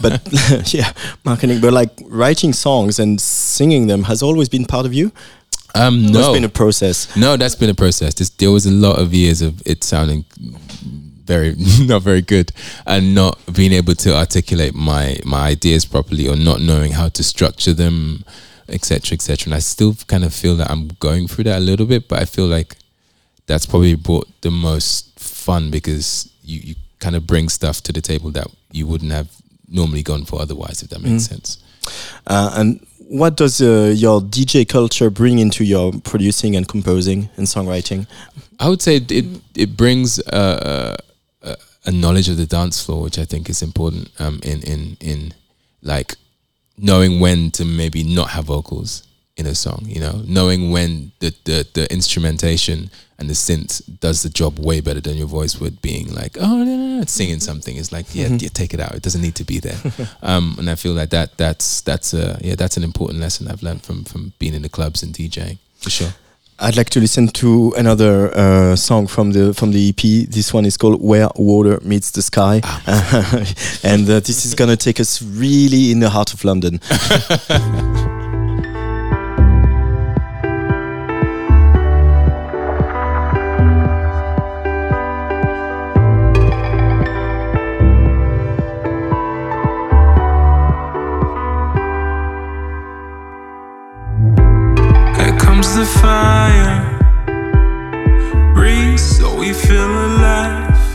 but 0.00 0.26
yeah, 0.72 0.92
marketing. 1.24 1.60
But 1.60 1.72
like 1.72 1.90
writing 2.06 2.52
songs 2.52 2.98
and 2.98 3.20
singing 3.20 3.86
them 3.88 4.04
has 4.04 4.22
always 4.22 4.48
been 4.48 4.64
part 4.64 4.86
of 4.86 4.94
you. 4.94 5.12
Um, 5.74 6.06
no, 6.06 6.20
it's 6.20 6.28
been 6.30 6.44
a 6.44 6.48
process. 6.48 7.14
no, 7.14 7.36
that's 7.36 7.54
been 7.54 7.68
a 7.68 7.74
process. 7.74 8.14
There's, 8.14 8.30
there 8.30 8.50
was 8.50 8.64
a 8.64 8.70
lot 8.70 8.98
of 8.98 9.12
years 9.12 9.42
of 9.42 9.60
it 9.66 9.84
sounding 9.84 10.24
very 11.28 11.54
not 11.80 12.02
very 12.02 12.22
good 12.22 12.52
and 12.86 13.14
not 13.14 13.38
being 13.52 13.72
able 13.72 13.94
to 13.94 14.16
articulate 14.16 14.74
my 14.74 15.18
my 15.24 15.48
ideas 15.48 15.84
properly 15.84 16.26
or 16.26 16.36
not 16.36 16.60
knowing 16.60 16.92
how 16.92 17.08
to 17.10 17.22
structure 17.22 17.74
them, 17.74 18.24
etc., 18.68 19.14
etc. 19.14 19.46
And 19.46 19.54
I 19.54 19.58
still 19.58 19.94
kind 20.06 20.24
of 20.24 20.32
feel 20.32 20.56
that 20.56 20.70
I'm 20.70 20.88
going 21.00 21.28
through 21.28 21.44
that 21.44 21.58
a 21.58 21.66
little 21.70 21.86
bit, 21.86 22.08
but 22.08 22.22
I 22.22 22.24
feel 22.24 22.46
like 22.46 22.76
that's 23.46 23.66
probably 23.66 23.94
brought 23.94 24.28
the 24.40 24.50
most 24.50 25.18
fun 25.18 25.70
because 25.70 26.30
you, 26.42 26.60
you 26.60 26.74
kind 26.98 27.16
of 27.16 27.26
bring 27.26 27.48
stuff 27.48 27.80
to 27.82 27.92
the 27.92 28.00
table 28.00 28.30
that 28.32 28.48
you 28.72 28.86
wouldn't 28.86 29.12
have 29.12 29.30
normally 29.68 30.02
gone 30.02 30.24
for 30.24 30.40
otherwise, 30.40 30.82
if 30.82 30.90
that 30.90 31.00
makes 31.00 31.24
sense. 31.24 31.58
Uh, 32.26 32.52
and 32.54 32.86
what 33.08 33.36
does 33.36 33.60
uh, 33.60 33.92
your 33.96 34.20
DJ 34.20 34.68
culture 34.68 35.10
bring 35.10 35.38
into 35.38 35.64
your 35.64 35.92
producing 36.04 36.56
and 36.56 36.68
composing 36.68 37.28
and 37.36 37.46
songwriting? 37.46 38.06
I 38.60 38.68
would 38.68 38.82
say 38.82 38.96
it 38.96 39.40
it 39.54 39.76
brings 39.76 40.18
uh, 40.28 40.96
a, 41.42 41.56
a 41.86 41.90
knowledge 41.90 42.28
of 42.28 42.36
the 42.36 42.46
dance 42.46 42.84
floor, 42.84 43.02
which 43.02 43.18
I 43.18 43.24
think 43.24 43.48
is 43.48 43.62
important 43.62 44.10
um, 44.18 44.40
in 44.42 44.62
in 44.62 44.96
in 45.00 45.34
like 45.82 46.16
knowing 46.76 47.20
when 47.20 47.50
to 47.52 47.64
maybe 47.64 48.02
not 48.02 48.30
have 48.30 48.44
vocals 48.44 49.06
in 49.36 49.46
a 49.46 49.54
song. 49.54 49.84
You 49.86 50.00
know, 50.00 50.22
knowing 50.26 50.70
when 50.70 51.12
the 51.20 51.34
the, 51.44 51.66
the 51.72 51.92
instrumentation 51.92 52.90
and 53.18 53.28
the 53.28 53.34
synth 53.34 53.82
does 54.00 54.22
the 54.22 54.28
job 54.28 54.58
way 54.58 54.80
better 54.80 55.00
than 55.00 55.16
your 55.16 55.26
voice 55.26 55.58
would. 55.60 55.82
Being 55.82 56.14
like, 56.14 56.36
oh 56.40 56.56
no, 56.58 56.64
no, 56.64 56.98
no, 56.98 57.04
singing 57.04 57.40
something 57.40 57.76
is 57.76 57.92
like, 57.92 58.14
yeah, 58.14 58.28
yeah, 58.28 58.48
take 58.48 58.74
it 58.74 58.80
out. 58.80 58.94
It 58.94 59.02
doesn't 59.02 59.22
need 59.22 59.34
to 59.36 59.44
be 59.44 59.58
there. 59.58 59.78
um, 60.22 60.56
and 60.58 60.70
I 60.70 60.74
feel 60.74 60.92
like 60.92 61.10
that 61.10 61.36
that's 61.36 61.80
that's 61.82 62.14
a 62.14 62.38
yeah 62.40 62.54
that's 62.54 62.76
an 62.76 62.84
important 62.84 63.20
lesson 63.20 63.48
I've 63.48 63.62
learned 63.62 63.82
from 63.82 64.04
from 64.04 64.32
being 64.38 64.54
in 64.54 64.62
the 64.62 64.68
clubs 64.68 65.02
and 65.02 65.14
DJing 65.14 65.58
for 65.76 65.90
sure. 65.90 66.10
I'd 66.60 66.76
like 66.76 66.90
to 66.90 67.00
listen 67.00 67.28
to 67.28 67.72
another 67.76 68.36
uh, 68.36 68.74
song 68.74 69.06
from 69.06 69.30
the 69.30 69.54
from 69.54 69.70
the 69.70 69.90
EP. 69.90 70.28
This 70.28 70.52
one 70.52 70.64
is 70.64 70.76
called 70.76 71.00
"Where 71.00 71.28
Water 71.36 71.78
Meets 71.84 72.10
the 72.10 72.22
Sky," 72.22 72.60
and 73.84 74.08
uh, 74.10 74.20
this 74.20 74.44
is 74.44 74.54
gonna 74.54 74.76
take 74.76 74.98
us 74.98 75.22
really 75.22 75.92
in 75.92 76.00
the 76.00 76.10
heart 76.10 76.34
of 76.34 76.44
London. 76.44 76.80
feel 99.78 99.96
alive. 100.10 100.86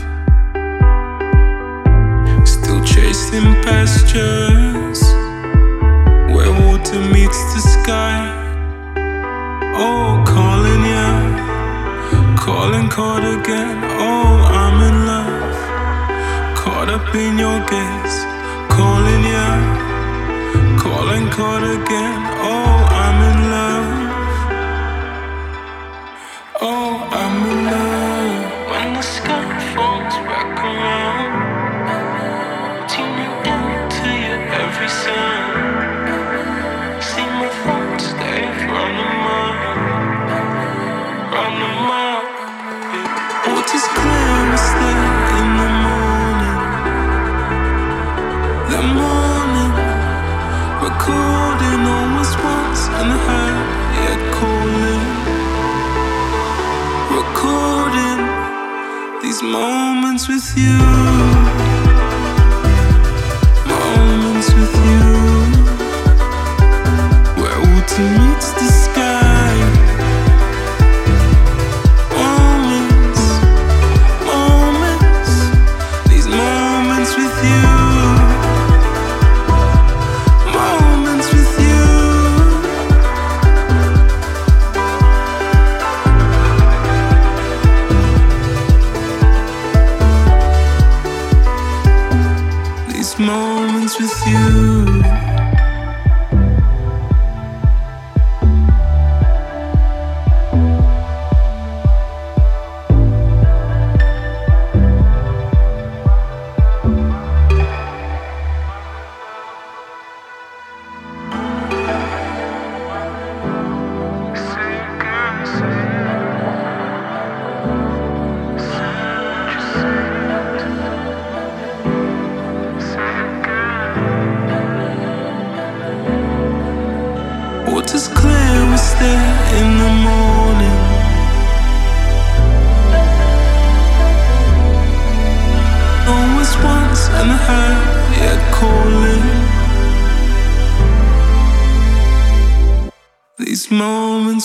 Still 2.46 2.82
chasing 2.84 3.48
pastures 3.64 5.00
where 6.34 6.52
water 6.64 7.00
meets 7.14 7.40
the 7.54 7.60
sky. 7.76 8.20
Oh, 9.84 10.22
calling 10.34 10.84
you, 10.94 11.10
calling 12.36 12.88
caught 12.90 13.24
again. 13.36 13.78
Oh, 14.08 14.32
I'm 14.62 14.76
in 14.88 14.96
love, 15.12 15.56
caught 16.60 16.90
up 16.90 17.14
in 17.14 17.38
your 17.38 17.60
gaze, 17.72 18.18
calling 18.76 19.24
you. 19.32 19.50
Calling, 20.84 21.26
caught 21.30 21.64
again. 21.78 22.20
Oh, 22.52 22.76
I'm 23.02 23.18
in 23.30 23.38
love. 23.54 23.90
Oh, 26.60 27.03
moments 59.44 60.28
with 60.28 60.56
you. 60.56 61.33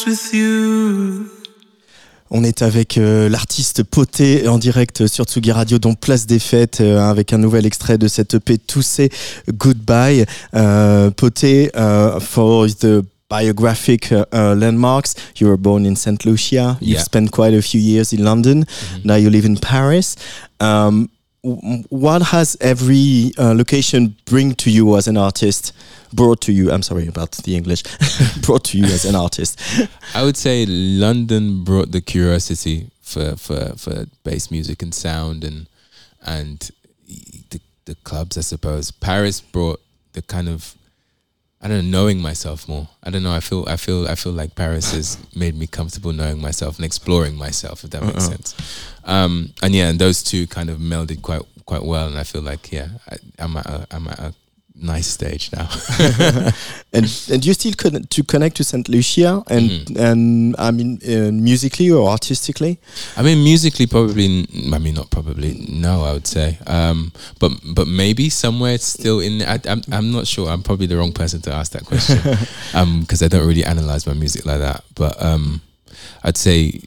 With 0.09 0.33
you. 0.33 1.27
On 2.31 2.43
est 2.43 2.61
avec 2.61 2.97
euh, 2.97 3.27
l'artiste 3.29 3.83
Poté 3.83 4.47
en 4.47 4.57
direct 4.59 5.07
sur 5.07 5.25
Tsugi 5.25 5.51
Radio, 5.51 5.79
dont 5.79 5.95
Place 5.95 6.25
des 6.27 6.37
Fêtes, 6.39 6.79
euh, 6.81 6.99
avec 6.99 7.33
un 7.33 7.37
nouvel 7.39 7.65
extrait 7.65 7.97
de 7.97 8.07
cette 8.07 8.35
EP 8.35 8.57
Toussé 8.59 9.09
Goodbye. 9.51 10.25
Euh, 10.55 11.09
Poté, 11.11 11.71
uh, 11.75 12.19
for 12.19 12.67
the 12.67 13.03
biographic 13.31 14.11
uh, 14.11 14.23
uh, 14.33 14.55
landmarks, 14.55 15.13
you 15.39 15.47
were 15.47 15.57
born 15.57 15.85
in 15.85 15.95
St. 15.95 16.23
Lucia. 16.25 16.77
You've 16.81 16.97
Yeah. 16.97 17.03
spent 17.03 17.29
quite 17.31 17.55
a 17.55 17.61
few 17.61 17.79
years 17.79 18.11
in 18.13 18.23
London. 18.23 18.63
Now 19.03 19.15
you 19.17 19.29
live 19.29 19.45
in 19.45 19.55
Paris. 19.55 20.15
Um, 20.59 21.09
what 21.41 22.21
has 22.21 22.57
every 22.59 23.31
uh, 23.37 23.53
location 23.53 24.15
bring 24.25 24.55
to 24.55 24.69
you 24.69 24.97
as 24.97 25.07
an 25.07 25.17
artist? 25.17 25.73
Brought 26.11 26.41
to 26.41 26.51
you, 26.51 26.71
I'm 26.71 26.81
sorry 26.81 27.07
about 27.07 27.31
the 27.31 27.55
English, 27.55 27.83
brought 28.41 28.65
to 28.65 28.77
you 28.77 28.85
as 28.85 29.05
an 29.05 29.15
artist. 29.15 29.61
I 30.15 30.23
would 30.23 30.37
say 30.37 30.65
London 30.65 31.63
brought 31.63 31.91
the 31.91 32.01
curiosity 32.01 32.89
for 33.01 33.35
for 33.35 33.73
for 33.77 34.05
bass 34.23 34.51
music 34.51 34.81
and 34.81 34.93
sound 34.93 35.43
and 35.43 35.67
and 36.25 36.71
the 37.49 37.59
the 37.85 37.95
clubs, 38.03 38.37
I 38.37 38.41
suppose. 38.41 38.91
Paris 38.91 39.41
brought 39.41 39.81
the 40.13 40.21
kind 40.21 40.49
of 40.49 40.75
I 41.61 41.67
don't 41.67 41.91
know, 41.91 41.99
knowing 41.99 42.21
myself 42.21 42.67
more. 42.69 42.87
I 43.03 43.09
don't 43.09 43.21
know. 43.23 43.33
I 43.33 43.41
feel 43.41 43.65
I 43.67 43.75
feel 43.75 44.07
I 44.07 44.15
feel 44.15 44.31
like 44.31 44.55
Paris 44.55 44.93
has 44.93 45.17
made 45.35 45.55
me 45.57 45.67
comfortable 45.67 46.13
knowing 46.13 46.39
myself 46.41 46.77
and 46.77 46.85
exploring 46.85 47.35
myself, 47.35 47.83
if 47.83 47.89
that 47.91 48.01
makes 48.03 48.23
Uh-uh. 48.27 48.29
sense. 48.31 48.55
Um, 49.03 49.53
and 49.61 49.75
yeah, 49.75 49.89
and 49.89 49.99
those 49.99 50.23
two 50.23 50.47
kind 50.47 50.69
of 50.69 50.77
melded 50.79 51.21
quite 51.21 51.41
quite 51.65 51.83
well. 51.83 52.07
And 52.07 52.17
I 52.17 52.23
feel 52.23 52.41
like 52.41 52.71
yeah, 52.71 52.87
I, 53.11 53.17
I'm 53.39 53.57
at 53.57 53.65
a, 53.65 53.87
I'm 53.91 54.07
at 54.07 54.19
a 54.19 54.33
nice 54.81 55.07
stage 55.07 55.49
now. 55.51 55.67
and 56.93 57.05
and 57.31 57.45
you 57.45 57.53
still 57.53 57.73
con- 57.77 58.03
to 58.09 58.23
connect 58.23 58.55
to 58.57 58.63
Saint 58.63 58.87
Lucia 58.89 59.43
and 59.47 59.69
Mm-hmm. 59.69 59.97
and 59.99 60.55
I 60.57 60.71
mean 60.71 60.99
uh, 61.07 61.31
musically 61.31 61.91
or 61.91 62.09
artistically. 62.09 62.77
I 63.17 63.21
mean, 63.23 63.43
musically, 63.43 63.87
probably. 63.87 64.25
n- 64.25 64.73
I 64.73 64.77
mean, 64.79 64.95
not 64.95 65.09
probably. 65.09 65.53
No, 65.69 66.03
I 66.03 66.13
would 66.13 66.27
say. 66.27 66.57
Um, 66.67 67.11
but 67.39 67.51
but 67.75 67.87
maybe 67.87 68.29
somewhere 68.29 68.73
it's 68.73 68.85
still 68.87 69.19
in. 69.19 69.41
I, 69.41 69.59
I'm 69.67 69.81
I'm 69.91 70.11
not 70.11 70.27
sure. 70.27 70.49
I'm 70.49 70.63
probably 70.63 70.87
the 70.87 70.97
wrong 70.97 71.11
person 71.13 71.41
to 71.41 71.51
ask 71.53 71.71
that 71.73 71.85
question. 71.85 72.19
um, 72.73 73.01
because 73.01 73.21
I 73.23 73.27
don't 73.27 73.47
really 73.47 73.65
analyze 73.65 74.07
my 74.07 74.13
music 74.13 74.45
like 74.45 74.59
that. 74.59 74.83
But 74.95 75.21
um, 75.23 75.61
I'd 76.23 76.37
say, 76.37 76.81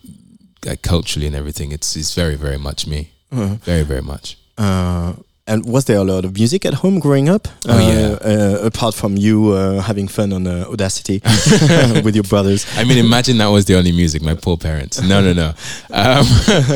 like 0.64 0.82
culturally 0.82 1.26
and 1.26 1.36
everything, 1.36 1.72
it's 1.72 1.96
it's 1.96 2.14
very 2.14 2.36
very 2.36 2.58
much 2.58 2.86
me. 2.86 3.10
Uh-huh. 3.30 3.54
Very 3.64 3.82
very 3.84 4.02
much. 4.02 4.36
Uh, 4.58 5.14
and 5.46 5.64
was 5.66 5.84
there 5.86 5.96
a 5.98 6.04
lot 6.04 6.24
of 6.24 6.34
music 6.34 6.64
at 6.64 6.74
home 6.74 7.00
growing 7.00 7.28
up? 7.28 7.48
Oh, 7.66 7.76
Uh, 7.76 7.80
yeah. 7.80 8.18
Uh, 8.32 8.58
apart 8.66 8.94
from 8.94 9.16
you 9.16 9.52
uh, 9.52 9.80
having 9.80 10.08
fun 10.08 10.32
on 10.32 10.46
uh, 10.46 10.64
Audacity 10.70 11.20
with 12.04 12.14
your 12.14 12.24
brothers. 12.24 12.64
I 12.76 12.84
mean, 12.84 12.98
imagine 12.98 13.38
that 13.38 13.48
was 13.48 13.64
the 13.64 13.76
only 13.76 13.92
music. 13.92 14.22
My 14.22 14.34
poor 14.34 14.56
parents. 14.56 15.00
No, 15.02 15.20
no, 15.20 15.32
no. 15.32 15.48
Um, 15.90 16.26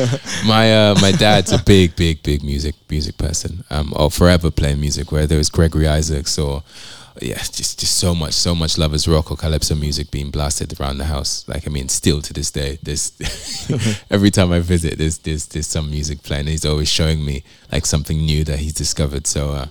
my 0.45 0.73
uh, 0.75 0.95
my 1.01 1.11
dad's 1.13 1.51
a 1.51 1.63
big, 1.63 1.95
big, 1.95 2.21
big 2.23 2.43
music 2.43 2.75
music 2.89 3.17
person. 3.17 3.63
Um, 3.69 3.93
or 3.95 4.11
forever 4.11 4.51
playing 4.51 4.79
music. 4.81 5.11
Whether 5.11 5.35
it 5.35 5.37
was 5.37 5.49
Gregory 5.49 5.87
Isaacs 5.87 6.37
or 6.37 6.63
yeah, 7.21 7.37
just 7.37 7.79
just 7.79 7.97
so 7.97 8.13
much, 8.13 8.33
so 8.33 8.53
much 8.55 8.77
lovers 8.77 9.07
rock 9.07 9.31
or 9.31 9.37
calypso 9.37 9.75
music 9.75 10.11
being 10.11 10.31
blasted 10.31 10.79
around 10.79 10.97
the 10.97 11.05
house. 11.05 11.47
Like 11.47 11.67
I 11.67 11.71
mean, 11.71 11.89
still 11.89 12.21
to 12.21 12.33
this 12.33 12.51
day, 12.51 12.79
there's 12.83 13.11
every 14.09 14.31
time 14.31 14.51
I 14.51 14.59
visit, 14.59 14.97
there's 14.97 15.19
there's 15.19 15.47
there's 15.47 15.67
some 15.67 15.89
music 15.89 16.23
playing. 16.23 16.47
He's 16.47 16.65
always 16.65 16.89
showing 16.89 17.23
me 17.25 17.43
like 17.71 17.85
something 17.85 18.17
new 18.17 18.43
that 18.45 18.59
he's 18.59 18.73
discovered. 18.73 19.27
So 19.27 19.51
uh, 19.51 19.67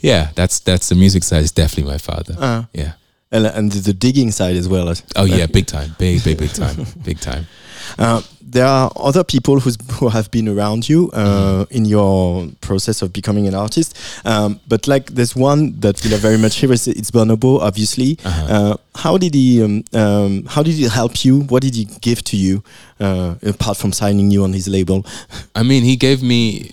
yeah, 0.00 0.30
that's 0.34 0.60
that's 0.60 0.88
the 0.88 0.94
music 0.94 1.22
side 1.24 1.42
is 1.42 1.52
definitely 1.52 1.92
my 1.92 1.98
father. 1.98 2.34
Uh, 2.38 2.64
yeah. 2.72 2.92
And, 3.32 3.44
and 3.46 3.72
the 3.72 3.92
digging 3.92 4.30
side 4.30 4.54
as 4.54 4.68
well. 4.68 4.94
Oh 5.16 5.24
yeah, 5.24 5.46
big 5.46 5.66
time, 5.66 5.96
big, 5.98 6.22
big, 6.22 6.38
big 6.38 6.50
time, 6.50 6.86
big 7.02 7.20
time. 7.20 7.46
Uh, 7.98 8.20
there 8.56 8.64
are 8.66 8.90
other 8.96 9.22
people 9.22 9.60
who's, 9.60 9.76
who 10.00 10.08
have 10.08 10.30
been 10.30 10.48
around 10.48 10.88
you 10.88 11.10
uh, 11.12 11.26
Mm-hmm. 11.26 11.74
in 11.76 11.84
your 11.84 12.48
process 12.60 13.02
of 13.02 13.12
becoming 13.12 13.46
an 13.46 13.54
artist, 13.54 13.96
um, 14.24 14.60
but 14.66 14.86
like 14.88 15.10
there's 15.14 15.34
one 15.36 15.78
that 15.80 16.02
we 16.04 16.12
are 16.14 16.18
very 16.18 16.38
much 16.38 16.56
here. 16.56 16.72
It's, 16.72 16.86
it's 16.88 17.10
Bonobo, 17.10 17.60
obviously. 17.60 18.18
Uh-huh. 18.24 18.54
Uh, 18.54 18.76
how 18.94 19.18
did 19.18 19.34
he? 19.34 19.62
Um, 19.62 19.84
um, 19.92 20.44
how 20.46 20.62
did 20.62 20.74
he 20.74 20.84
help 20.88 21.24
you? 21.24 21.40
What 21.42 21.62
did 21.62 21.74
he 21.74 21.84
give 22.00 22.22
to 22.24 22.36
you 22.36 22.62
uh, 23.00 23.34
apart 23.42 23.76
from 23.76 23.92
signing 23.92 24.30
you 24.30 24.44
on 24.44 24.52
his 24.52 24.66
label? 24.68 25.04
I 25.54 25.62
mean, 25.62 25.82
he 25.84 25.96
gave 25.96 26.22
me 26.22 26.70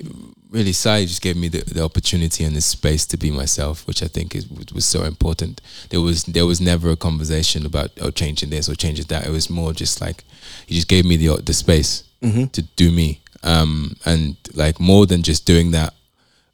really. 0.53 0.71
Si 0.73 1.05
just 1.05 1.21
gave 1.21 1.35
me 1.35 1.49
the, 1.49 1.63
the 1.73 1.83
opportunity 1.83 2.43
and 2.45 2.55
the 2.55 2.61
space 2.61 3.05
to 3.07 3.17
be 3.17 3.31
myself, 3.31 3.85
which 3.87 4.01
I 4.03 4.07
think 4.07 4.35
is 4.35 4.45
was 4.73 4.85
so 4.85 5.03
important. 5.03 5.59
There 5.89 6.01
was 6.01 6.23
there 6.35 6.45
was 6.45 6.59
never 6.61 6.91
a 6.91 6.95
conversation 6.95 7.65
about 7.65 7.89
oh 8.01 8.11
changing 8.11 8.49
this 8.51 8.69
or 8.69 8.75
changing 8.75 9.07
that. 9.07 9.25
It 9.27 9.31
was 9.31 9.49
more 9.49 9.73
just 9.73 9.99
like 10.01 10.23
he 10.67 10.75
just 10.75 10.87
gave 10.87 11.03
me 11.05 11.17
the 11.17 11.41
the 11.41 11.53
space 11.53 12.03
Mhm. 12.21 12.51
to 12.53 12.61
do 12.77 12.89
me, 12.91 13.19
um, 13.43 13.95
and 14.05 14.35
like 14.53 14.79
more 14.79 15.05
than 15.05 15.21
just 15.23 15.45
doing 15.45 15.71
that 15.71 15.93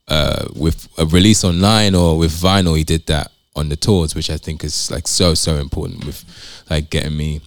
uh, 0.08 0.46
with 0.56 0.88
a 0.98 1.06
release 1.06 1.44
online 1.44 1.94
or 1.96 2.18
with 2.18 2.32
vinyl. 2.32 2.76
He 2.78 2.84
did 2.84 3.06
that 3.06 3.32
on 3.56 3.70
the 3.70 3.76
tours, 3.76 4.16
which 4.16 4.30
I 4.32 4.38
think 4.38 4.64
is 4.64 4.90
like 4.92 5.08
so 5.08 5.36
so 5.36 5.58
important 5.58 6.06
with 6.06 6.24
like 6.70 6.90
getting 6.90 7.16
me 7.18 7.42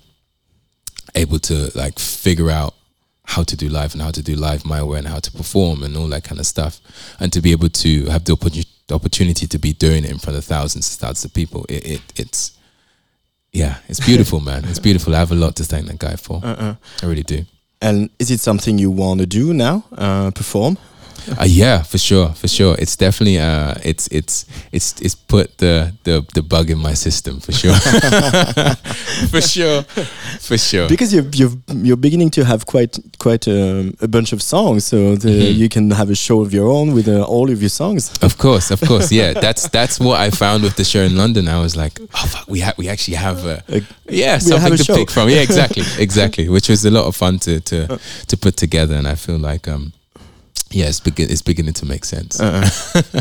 able 1.14 1.38
to 1.40 1.70
like 1.74 1.98
figure 1.98 2.50
out 2.50 2.74
how 3.24 3.42
to 3.42 3.56
do 3.56 3.68
live 3.68 3.92
and 3.92 4.02
how 4.02 4.10
to 4.10 4.22
do 4.22 4.34
live 4.34 4.64
my 4.64 4.82
way 4.82 4.98
and 4.98 5.08
how 5.08 5.18
to 5.18 5.30
perform 5.30 5.82
and 5.82 5.96
all 5.96 6.08
that 6.08 6.24
kind 6.24 6.40
of 6.40 6.46
stuff 6.46 6.80
and 7.20 7.32
to 7.32 7.40
be 7.40 7.52
able 7.52 7.68
to 7.68 8.06
have 8.06 8.24
the 8.24 8.32
opportunity 8.32 8.68
the 8.88 8.94
opportunity 8.94 9.46
to 9.46 9.58
be 9.58 9.72
doing 9.72 10.04
it 10.04 10.10
in 10.10 10.18
front 10.18 10.38
of 10.38 10.44
thousands 10.44 10.90
and 10.90 11.00
thousands 11.00 11.24
of 11.24 11.34
people, 11.34 11.64
it, 11.68 11.86
it 11.86 12.00
it's 12.16 12.52
yeah, 13.52 13.78
it's 13.88 14.00
beautiful, 14.10 14.40
man. 14.40 14.64
It's 14.64 14.78
beautiful. 14.78 15.14
I 15.14 15.18
have 15.18 15.32
a 15.32 15.34
lot 15.36 15.56
to 15.56 15.64
thank 15.64 15.86
that 15.86 15.98
guy 15.98 16.16
for. 16.16 16.40
Uh-uh. 16.44 16.74
I 17.02 17.06
really 17.06 17.22
do. 17.22 17.44
And 17.80 18.10
is 18.18 18.30
it 18.30 18.40
something 18.40 18.78
you 18.78 18.90
want 18.90 19.20
to 19.20 19.26
do 19.26 19.52
now? 19.52 19.84
Uh, 19.96 20.30
perform? 20.30 20.78
Uh, 21.38 21.44
yeah, 21.46 21.82
for 21.82 21.98
sure, 21.98 22.28
for 22.34 22.48
sure. 22.48 22.74
It's 22.78 22.96
definitely 22.96 23.38
uh, 23.38 23.74
it's 23.84 24.08
it's 24.08 24.44
it's 24.72 25.00
it's 25.00 25.14
put 25.14 25.58
the 25.58 25.92
the 26.04 26.24
the 26.34 26.42
bug 26.42 26.70
in 26.70 26.78
my 26.78 26.94
system 26.94 27.40
for 27.40 27.52
sure, 27.52 27.74
for 29.30 29.40
sure, 29.40 29.82
for 30.40 30.58
sure. 30.58 30.88
Because 30.88 31.12
you're 31.14 31.26
you're 31.32 31.52
you're 31.82 31.96
beginning 31.96 32.30
to 32.30 32.44
have 32.44 32.66
quite 32.66 32.98
quite 33.18 33.46
um, 33.48 33.94
a 34.00 34.08
bunch 34.08 34.32
of 34.32 34.42
songs, 34.42 34.84
so 34.86 35.16
the, 35.16 35.28
Mhm. 35.32 35.56
you 35.58 35.68
can 35.68 35.90
have 35.90 36.10
a 36.10 36.14
show 36.14 36.40
of 36.40 36.52
your 36.52 36.68
own 36.68 36.92
with 36.94 37.08
uh, 37.08 37.22
all 37.22 37.50
of 37.50 37.60
your 37.62 37.70
songs. 37.70 38.10
Of 38.22 38.36
course, 38.38 38.70
of 38.70 38.80
course, 38.80 39.10
yeah. 39.12 39.32
That's 39.40 39.68
that's 39.68 39.98
what 40.00 40.20
I 40.20 40.30
found 40.30 40.62
with 40.62 40.74
the 40.76 40.84
show 40.84 41.02
in 41.02 41.16
London. 41.16 41.48
I 41.48 41.60
was 41.60 41.74
like, 41.76 42.00
oh 42.00 42.26
fuck, 42.26 42.46
we 42.48 42.60
ha- 42.60 42.74
we 42.76 42.88
actually 42.88 43.16
have 43.16 43.44
a, 43.46 43.62
yeah 44.08 44.38
something 44.38 44.72
a 44.74 44.76
to 44.76 44.84
show. 44.84 44.94
pick 44.96 45.10
from. 45.10 45.28
Yeah, 45.28 45.42
exactly, 45.42 45.84
exactly. 45.98 46.48
Which 46.48 46.68
was 46.68 46.84
a 46.84 46.90
lot 46.90 47.06
of 47.06 47.16
fun 47.16 47.38
to 47.40 47.60
to 47.60 47.98
to 48.26 48.36
put 48.36 48.56
together, 48.56 48.94
and 48.96 49.06
I 49.06 49.14
feel 49.14 49.38
like 49.38 49.68
um 49.68 49.92
yeah, 50.72 50.86
it's 50.88 51.00
begin 51.00 51.30
it's 51.30 51.42
beginning 51.42 51.74
to 51.74 51.86
make 51.86 52.04
sense. 52.04 52.40
Uh-uh. 52.40 52.68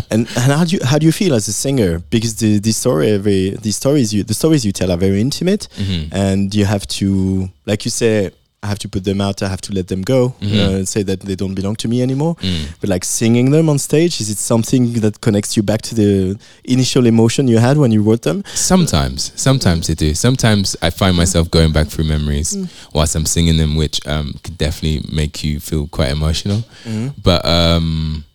and 0.12 0.28
and 0.36 0.52
how 0.58 0.64
do 0.66 0.76
you 0.76 0.80
how 0.86 0.98
do 0.98 1.06
you 1.06 1.12
feel 1.12 1.34
as 1.34 1.48
a 1.48 1.54
singer? 1.54 2.00
Because 2.10 2.36
the 2.36 2.60
the 2.60 2.72
story 2.72 3.12
every 3.12 3.52
the 3.62 3.72
stories 3.72 4.14
you 4.14 4.24
the 4.24 4.34
stories 4.34 4.66
you 4.66 4.72
tell 4.72 4.92
are 4.92 4.98
very 4.98 5.20
intimate, 5.22 5.68
Mhm. 5.78 6.08
and 6.12 6.56
you 6.56 6.66
have 6.66 6.86
to 7.00 7.50
like 7.66 7.86
you 7.86 7.92
say. 7.92 8.32
I 8.64 8.68
have 8.68 8.78
to 8.80 8.90
put 8.90 9.04
them 9.04 9.22
out. 9.22 9.42
I 9.42 9.48
have 9.50 9.62
to 9.62 9.74
let 9.74 9.88
them 9.88 10.04
go. 10.04 10.36
Mhm. 10.40 10.54
Uh, 10.60 10.76
and 10.78 10.88
say 10.88 11.02
that 11.04 11.22
they 11.22 11.36
don't 11.36 11.56
belong 11.56 11.76
to 11.78 11.88
me 11.88 12.02
anymore. 12.04 12.36
Mm. 12.44 12.66
But 12.80 12.90
like 12.90 13.04
singing 13.04 13.50
them 13.50 13.70
on 13.70 13.80
stage, 13.80 14.22
is 14.22 14.30
it 14.30 14.38
something 14.38 14.94
that 15.02 15.20
connects 15.20 15.58
you 15.58 15.64
back 15.64 15.82
to 15.84 15.96
the 15.96 16.38
initial 16.64 17.08
emotion 17.08 17.48
you 17.48 17.58
had 17.58 17.78
when 17.78 17.92
you 17.92 18.04
wrote 18.04 18.22
them? 18.22 18.44
Sometimes, 18.54 19.32
sometimes 19.36 19.88
they 19.88 19.96
do. 19.96 20.14
Sometimes 20.14 20.76
I 20.82 20.92
find 20.92 21.18
myself 21.18 21.50
going 21.50 21.72
back 21.72 21.88
through 21.88 22.06
memories 22.06 22.54
Mm. 22.56 22.68
whilst 22.94 23.16
I'm 23.16 23.26
singing 23.26 23.58
them, 23.58 23.76
which 23.76 24.00
um, 24.06 24.36
can 24.44 24.54
definitely 24.56 25.10
make 25.12 25.44
you 25.44 25.60
feel 25.60 25.88
quite 25.88 26.12
emotional. 26.12 26.64
Mhm. 26.86 27.14
But 27.24 27.44
um, 27.44 28.26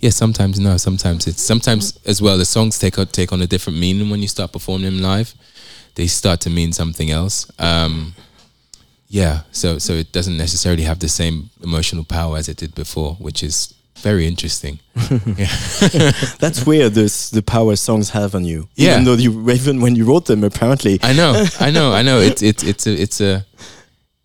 yeah, 0.00 0.10
sometimes 0.10 0.58
no. 0.58 0.76
Sometimes 0.76 1.28
it's 1.28 1.40
sometimes 1.42 1.94
as 2.04 2.20
well. 2.20 2.36
The 2.36 2.44
songs 2.44 2.78
take 2.80 2.98
on, 2.98 3.06
take 3.06 3.32
on 3.32 3.40
a 3.40 3.46
different 3.46 3.78
meaning 3.78 4.10
when 4.10 4.22
you 4.22 4.28
start 4.28 4.50
performing 4.52 4.86
them 4.90 5.00
live. 5.02 5.34
They 5.94 6.08
start 6.08 6.40
to 6.40 6.50
mean 6.50 6.72
something 6.72 7.10
else. 7.12 7.46
Um, 7.60 8.14
yeah, 9.12 9.40
so 9.52 9.78
so 9.78 9.92
it 9.92 10.10
doesn't 10.10 10.38
necessarily 10.38 10.84
have 10.84 10.98
the 10.98 11.08
same 11.08 11.50
emotional 11.62 12.02
power 12.02 12.38
as 12.38 12.48
it 12.48 12.56
did 12.56 12.74
before, 12.74 13.14
which 13.16 13.42
is 13.42 13.74
very 13.96 14.26
interesting. 14.26 14.78
That's 16.40 16.64
where 16.64 16.88
this 16.88 17.28
the 17.28 17.42
power 17.42 17.76
songs 17.76 18.08
have 18.10 18.34
on 18.34 18.46
you. 18.46 18.68
Yeah. 18.74 18.92
Even 18.92 19.04
though 19.04 19.14
you 19.14 19.50
even 19.50 19.82
when 19.82 19.96
you 19.96 20.06
wrote 20.06 20.24
them, 20.24 20.42
apparently. 20.42 20.98
I 21.02 21.12
know, 21.12 21.44
I 21.60 21.70
know, 21.70 21.92
I 21.92 22.00
know. 22.00 22.20
It's 22.20 22.40
it's 22.50 22.62
it's 22.64 22.86
a 22.86 23.02
it's 23.02 23.20
a 23.20 23.44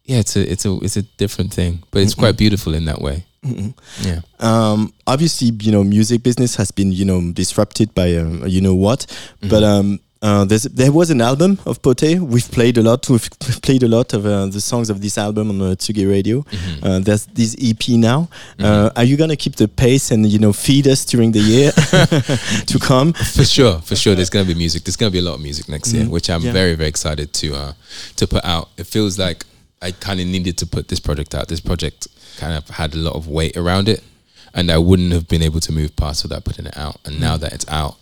yeah, 0.06 0.20
it's 0.20 0.38
a 0.38 0.50
it's 0.50 0.66
a 0.66 0.80
it's 0.82 0.96
a 0.96 1.02
different 1.18 1.54
thing, 1.54 1.84
but 1.92 2.02
it's 2.02 2.16
quite 2.16 2.38
beautiful 2.38 2.74
in 2.74 2.86
that 2.86 3.02
way. 3.02 3.26
Mhm. 3.46 3.74
Yeah. 4.04 4.22
Um, 4.40 4.94
obviously, 5.06 5.52
you 5.62 5.74
know, 5.74 5.84
music 5.84 6.24
business 6.24 6.56
has 6.56 6.72
been, 6.72 6.94
you 6.94 7.04
know, 7.06 7.32
disrupted 7.34 7.94
by, 7.94 8.16
um, 8.16 8.48
you 8.48 8.62
know 8.62 8.74
what, 8.76 9.06
but 9.42 9.64
um, 9.64 10.00
uh, 10.22 10.46
there 10.46 10.92
was 10.92 11.10
an 11.12 11.22
album 11.22 11.60
of 11.66 11.82
Poté. 11.82 12.20
We've 12.20 12.50
played 12.52 12.78
a 12.78 12.82
lot. 12.82 13.08
We've 13.10 13.30
played 13.62 13.84
a 13.84 13.88
lot 13.88 14.14
of 14.14 14.26
uh, 14.26 14.48
the 14.48 14.60
songs 14.62 14.90
of 14.90 15.00
this 15.02 15.18
album 15.18 15.50
on 15.52 15.62
uh, 15.62 15.76
Tsugi 15.76 16.10
Radio. 16.10 16.44
Uh, 16.82 17.00
there's 17.00 17.26
this 17.28 17.56
EP 17.62 17.90
now. 17.90 18.28
Uh, 18.60 18.90
are 18.96 19.04
you 19.04 19.16
gonna 19.18 19.36
keep 19.36 19.56
the 19.58 19.68
pace 19.68 20.10
and 20.12 20.26
you 20.26 20.40
know 20.40 20.54
feed 20.54 20.88
us 20.88 21.06
during 21.06 21.32
the 21.32 21.40
year 21.40 21.72
to 22.66 22.80
come? 22.80 23.14
For 23.14 23.46
sure, 23.46 23.80
for 23.82 23.96
sure. 23.96 24.16
There's 24.16 24.30
gonna 24.30 24.46
be 24.46 24.56
music. 24.56 24.84
There's 24.84 24.96
gonna 24.98 25.12
be 25.12 25.20
a 25.20 25.24
lot 25.30 25.36
of 25.36 25.42
music 25.42 25.70
next 25.70 25.94
year, 25.94 26.06
Mhm. 26.06 26.10
which 26.10 26.30
I'm 26.30 26.42
Yeah. 26.42 26.52
very 26.54 26.76
very 26.76 26.90
excited 26.90 27.32
to 27.34 27.56
uh 27.56 27.74
to 28.16 28.28
put 28.28 28.44
out. 28.44 28.70
It 28.78 28.88
feels 28.88 29.18
like 29.20 29.46
I 29.82 29.92
kind 29.92 30.20
of 30.20 30.26
needed 30.28 30.58
to 30.58 30.66
put 30.66 30.88
this 30.88 31.00
project 31.00 31.36
out. 31.36 31.48
This 31.48 31.60
project 31.62 32.08
kind 32.38 32.54
of 32.54 32.68
had 32.70 32.94
a 32.96 32.98
lot 32.98 33.14
of 33.16 33.28
weight 33.28 33.56
around 33.56 33.88
it, 33.88 34.02
and 34.56 34.72
I 34.72 34.78
wouldn't 34.80 35.12
have 35.12 35.28
been 35.28 35.44
able 35.44 35.60
to 35.60 35.72
move 35.72 35.96
past 35.96 36.24
without 36.24 36.44
putting 36.44 36.66
it 36.66 36.76
out. 36.76 36.98
And 37.06 37.20
now 37.20 37.38
that 37.38 37.54
it's 37.54 37.66
out, 37.70 37.98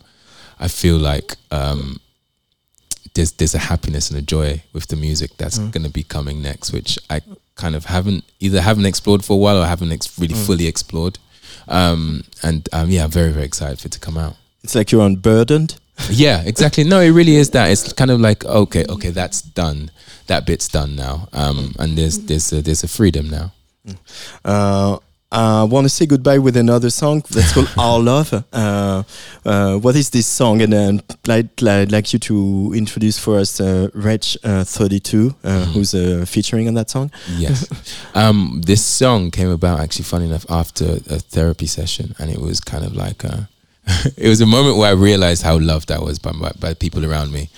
I 0.60 0.70
feel 0.70 0.98
like 0.98 1.36
um 1.52 2.00
there's 3.16 3.32
there's 3.34 3.56
a 3.56 3.60
happiness 3.72 4.10
and 4.10 4.20
a 4.20 4.22
joy 4.22 4.62
with 4.74 4.88
the 4.88 4.96
music 4.96 5.32
that's 5.38 5.58
Mm. 5.58 5.72
going 5.72 5.84
to 5.86 5.92
be 5.92 6.04
coming 6.04 6.42
next, 6.42 6.72
which 6.72 7.00
I 7.10 7.22
kind 7.56 7.76
of 7.76 7.86
haven't 7.86 8.24
either 8.40 8.62
haven't 8.62 8.86
explored 8.86 9.24
for 9.26 9.34
a 9.34 9.38
while 9.38 9.58
or 9.62 9.66
haven't 9.66 9.92
ex- 9.92 10.20
really 10.20 10.36
Mm. 10.36 10.46
fully 10.46 10.68
explored. 10.68 11.18
Um, 11.68 12.24
and 12.44 12.70
um, 12.74 12.90
yeah, 12.92 13.04
I'm 13.06 13.12
very 13.12 13.32
very 13.32 13.46
excited 13.46 13.80
for 13.80 13.88
it 13.88 13.92
to 13.94 14.00
come 14.00 14.18
out. 14.18 14.36
It's 14.64 14.76
like 14.76 14.92
you're 14.92 15.06
unburdened. 15.06 15.76
Yeah, 16.12 16.42
exactly. 16.46 16.84
No, 16.84 17.00
it 17.00 17.12
really 17.12 17.38
is 17.38 17.52
that. 17.52 17.72
It's 17.72 17.94
kind 17.94 18.12
of 18.12 18.20
like 18.20 18.44
okay, 18.46 18.84
okay, 18.90 19.12
that's 19.12 19.42
done. 19.42 19.92
That 20.28 20.46
bit's 20.46 20.68
done 20.68 20.96
now. 20.96 21.30
Um, 21.32 21.74
and 21.80 21.98
there's 21.98 22.18
there's 22.28 22.52
a, 22.52 22.62
there's 22.62 22.84
a 22.84 22.88
freedom 22.90 23.30
now. 23.30 23.54
Uh, 24.44 24.98
I 25.36 25.64
want 25.64 25.84
to 25.86 25.90
say 25.90 26.06
goodbye 26.06 26.38
with 26.38 26.56
another 26.56 26.90
song 26.90 27.22
that's 27.30 27.54
called 27.54 27.70
Our 27.78 28.00
Love. 28.00 28.46
Uh, 28.54 29.04
uh, 29.46 29.78
what 29.78 29.96
is 29.96 30.10
this 30.10 30.28
song? 30.28 30.62
And 30.62 30.72
then 30.72 31.02
I'd, 31.28 31.62
I'd 31.62 31.92
like 31.92 32.14
you 32.14 32.20
to 32.20 32.74
introduce 32.74 33.20
for 33.20 33.40
us 33.40 33.60
uh, 33.60 33.90
Wretch 33.94 34.38
uh, 34.46 34.64
32, 34.64 35.36
uh, 35.44 35.66
who's 35.66 35.94
uh, 35.94 36.24
featuring 36.26 36.70
on 36.70 36.74
that 36.76 36.90
song. 36.90 37.12
Yes. 37.36 37.68
um, 38.16 38.62
this 38.66 38.84
song 38.86 39.30
came 39.30 39.50
about 39.50 39.82
actually, 39.82 40.06
funny 40.06 40.26
enough, 40.26 40.46
after 40.50 40.86
a 41.10 41.20
therapy 41.20 41.66
session, 41.68 42.16
and 42.18 42.32
it 42.32 42.40
was 42.40 42.62
kind 42.62 42.86
of 42.86 42.96
like 42.96 43.26
a, 43.26 43.50
it 44.18 44.30
was 44.30 44.40
a 44.40 44.46
moment 44.46 44.78
where 44.78 44.90
I 44.90 44.94
realized 44.94 45.44
how 45.44 45.60
loved 45.60 45.92
I 45.92 46.00
was 46.00 46.18
by 46.18 46.32
by, 46.32 46.54
by 46.58 46.74
people 46.74 47.06
around 47.06 47.34
me, 47.34 47.50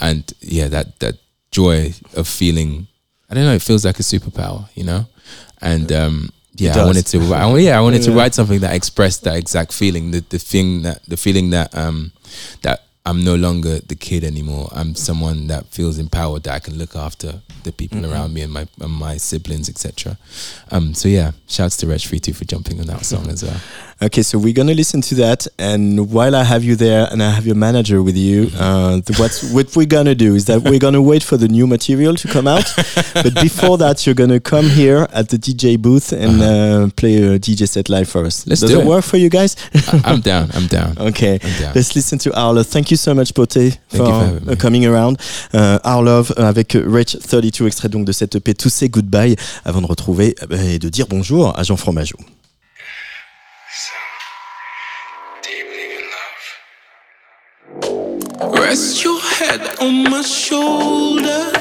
and 0.00 0.32
yeah, 0.40 0.68
that 0.68 0.98
that 1.00 1.16
joy 1.50 1.92
of 2.14 2.26
feeling. 2.26 2.86
I 3.28 3.34
don't 3.34 3.44
know. 3.44 3.54
It 3.54 3.62
feels 3.62 3.84
like 3.84 3.98
a 3.98 4.04
superpower, 4.04 4.68
you 4.74 4.84
know, 4.84 5.06
and 5.60 5.90
um, 5.90 6.30
yeah, 6.58 6.72
I 6.82 6.84
wanted 6.84 7.06
to. 7.06 7.18
I, 7.34 7.56
yeah, 7.58 7.78
I 7.78 7.80
wanted 7.80 8.02
to 8.02 8.12
write 8.12 8.34
something 8.34 8.60
that 8.60 8.74
expressed 8.74 9.24
that 9.24 9.36
exact 9.36 9.72
feeling. 9.72 10.10
The 10.10 10.20
the 10.28 10.38
thing 10.38 10.82
that 10.82 11.02
the 11.08 11.16
feeling 11.16 11.50
that 11.50 11.74
um 11.76 12.12
that 12.62 12.82
I'm 13.04 13.22
no 13.24 13.36
longer 13.36 13.78
the 13.78 13.94
kid 13.94 14.24
anymore. 14.24 14.68
I'm 14.72 14.96
someone 14.96 15.46
that 15.46 15.66
feels 15.66 15.96
empowered 15.98 16.42
that 16.42 16.54
I 16.54 16.58
can 16.58 16.76
look 16.76 16.96
after 16.96 17.40
the 17.62 17.70
people 17.70 18.00
Mhm. 18.00 18.10
around 18.10 18.34
me 18.34 18.40
and 18.42 18.52
my 18.52 18.66
and 18.80 18.92
my 18.92 19.16
siblings, 19.16 19.68
etc. 19.68 20.18
Um, 20.72 20.92
so 20.94 21.08
yeah, 21.08 21.30
shouts 21.46 21.76
to 21.78 21.86
Wretch 21.86 22.06
Free 22.08 22.18
for 22.18 22.44
jumping 22.44 22.80
on 22.80 22.86
that 22.86 23.04
song 23.06 23.28
as 23.28 23.44
well. 23.44 23.60
Okay, 24.02 24.22
so 24.22 24.38
we're 24.38 24.52
gonna 24.52 24.74
listen 24.74 25.00
to 25.00 25.14
that, 25.14 25.46
and 25.58 26.10
while 26.12 26.34
I 26.36 26.44
have 26.44 26.62
you 26.62 26.76
there 26.76 27.08
and 27.10 27.22
I 27.22 27.30
have 27.30 27.46
your 27.46 27.54
manager 27.54 28.02
with 28.02 28.14
you, 28.14 28.50
uh, 28.58 28.96
the, 28.96 29.14
what 29.54 29.74
we're 29.74 29.86
gonna 29.86 30.14
do 30.14 30.34
is 30.34 30.44
that 30.44 30.60
we're 30.64 30.78
gonna 30.78 31.00
wait 31.00 31.22
for 31.22 31.38
the 31.38 31.48
new 31.48 31.66
material 31.66 32.14
to 32.16 32.28
come 32.28 32.46
out, 32.46 32.70
but 33.14 33.34
before 33.40 33.78
that, 33.78 34.04
you're 34.04 34.14
gonna 34.14 34.38
come 34.38 34.68
here 34.68 35.08
at 35.14 35.30
the 35.30 35.38
DJ 35.38 35.80
booth 35.80 36.12
and 36.12 36.42
uh, 36.42 36.88
play 36.96 37.16
a 37.22 37.38
DJ 37.38 37.66
set 37.66 37.88
live 37.88 38.06
for 38.06 38.26
us. 38.26 38.46
Let's 38.46 38.60
Does 38.60 38.70
do 38.70 38.80
it 38.80 38.82
it. 38.82 38.86
work 38.86 39.02
for 39.02 39.16
you 39.16 39.30
guys? 39.30 39.56
I'm 40.04 40.20
down. 40.20 40.50
I'm 40.52 40.66
down. 40.66 40.94
Okay, 41.06 41.38
I'm 41.42 41.60
down. 41.62 41.72
let's 41.74 41.94
listen 41.96 42.18
to 42.18 42.38
Our 42.38 42.52
Love. 42.52 42.66
Thank 42.66 42.90
you 42.90 42.98
so 42.98 43.14
much, 43.14 43.32
Poté, 43.32 43.78
for, 43.88 44.04
for 44.44 44.50
uh, 44.52 44.56
coming 44.56 44.84
around. 44.84 45.18
Uh, 45.54 45.78
Our 45.84 46.02
Love 46.02 46.34
euh, 46.36 46.46
avec 46.48 46.74
Wretch 46.74 47.16
32, 47.18 47.66
extrait 47.66 47.88
donc 47.88 48.04
de 48.04 48.12
cette 48.12 48.34
EP 48.36 48.52
To 48.52 48.68
Say 48.68 48.90
Goodbye, 48.90 49.36
avant 49.64 49.80
de 49.80 49.86
retrouver 49.86 50.34
euh, 50.50 50.74
et 50.74 50.78
de 50.78 50.90
dire 50.90 51.06
bonjour 51.08 51.58
à 51.58 51.62
Jean 51.62 51.76
Fromageau. 51.76 52.18
Rest 58.40 59.02
your 59.02 59.18
head 59.18 59.78
on 59.80 60.10
my 60.10 60.20
shoulder. 60.22 61.55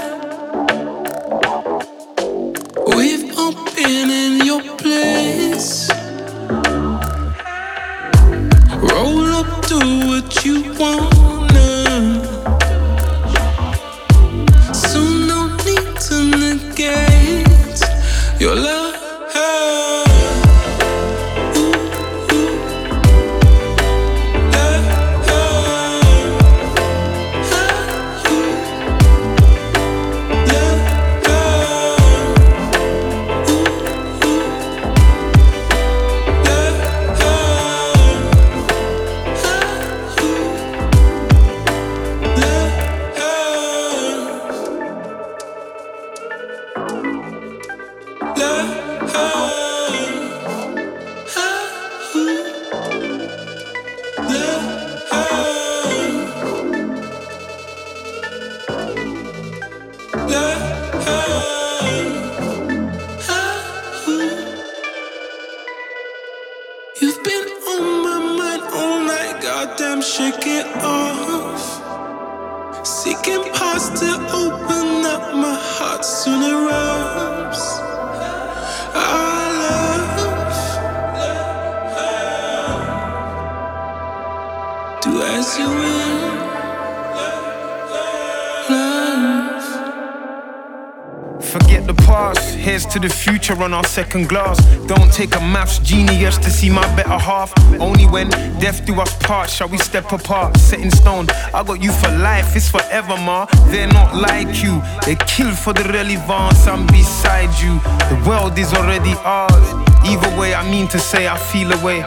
Future 93.56 93.64
on 93.64 93.74
our 93.74 93.84
second 93.84 94.30
glass. 94.30 94.58
Don't 94.88 95.12
take 95.12 95.36
a 95.36 95.39
maths 95.39 95.80
genius 95.80 96.38
to 96.38 96.49
see 96.49 96.70
my 96.70 96.86
better 96.95 97.18
half. 97.18 97.53
Only 97.80 98.06
when 98.06 98.30
death 98.60 98.86
do 98.86 98.93
us 99.01 99.16
part 99.20 99.49
shall 99.49 99.68
we 99.68 99.78
step 99.78 100.12
apart. 100.12 100.58
Set 100.58 100.80
in 100.80 100.91
stone, 100.91 101.28
I 101.53 101.64
got 101.64 101.82
you 101.82 101.91
for 101.91 102.10
life, 102.18 102.56
it's 102.56 102.70
forever, 102.70 103.18
ma. 103.18 103.45
They're 103.72 103.88
not 103.88 104.16
like 104.16 104.64
you, 104.64 104.82
they 105.06 105.16
kill 105.28 105.51
for 105.51 105.74
the 105.74 105.84
relevance. 105.91 106.68
I'm 106.68 106.86
beside 106.88 107.53
you, 107.62 107.80
the 108.10 108.24
world 108.28 108.58
is 108.58 108.74
already 108.74 109.14
ours. 109.24 109.68
Either 110.06 110.39
way, 110.39 110.53
I 110.53 110.70
mean 110.70 110.88
to 110.89 110.99
say 110.99 111.28
I 111.28 111.38
feel 111.38 111.72
away, 111.72 112.03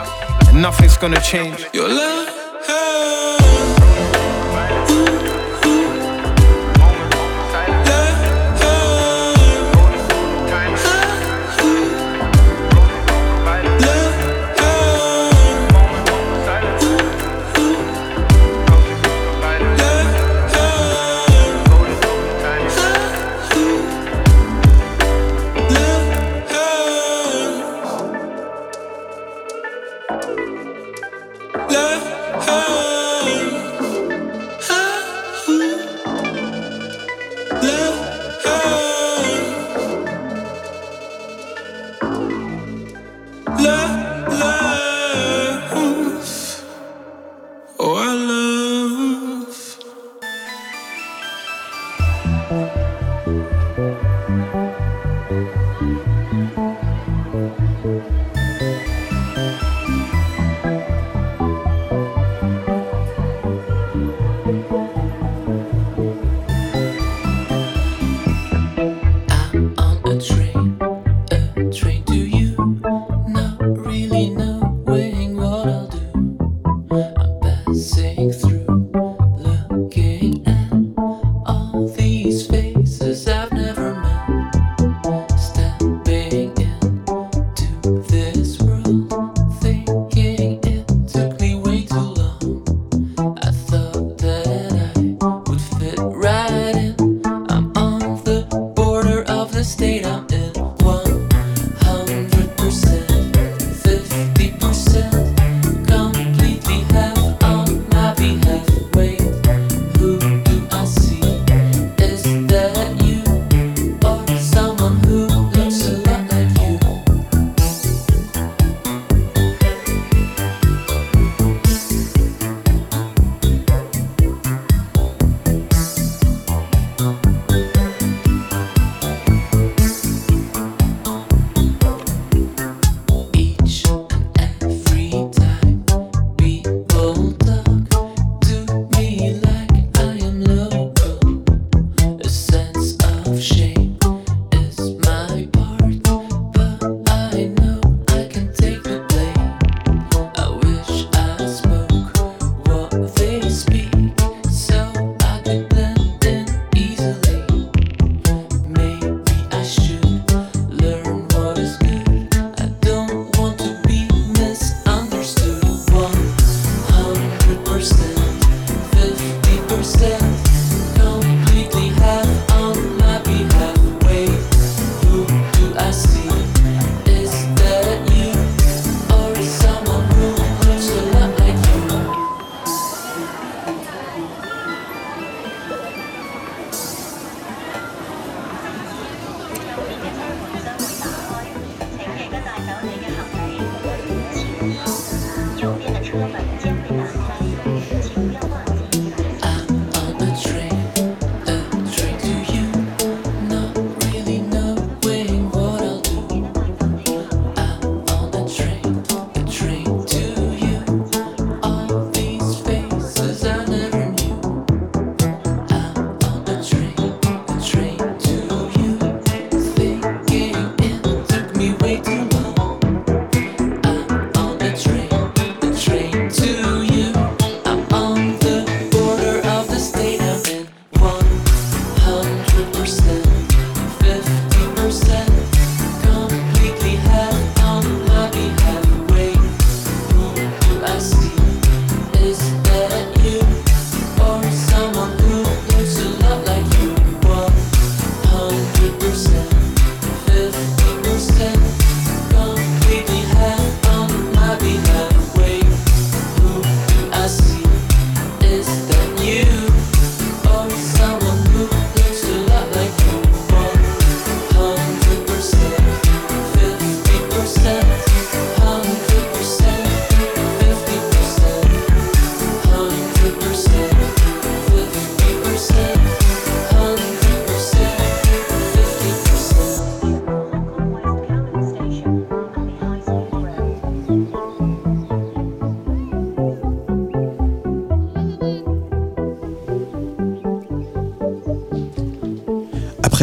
and 0.47 0.61
nothing's 0.61 0.97
gonna 0.97 1.21
change. 1.21 1.65
Your 1.73 1.87
love. 1.87 3.18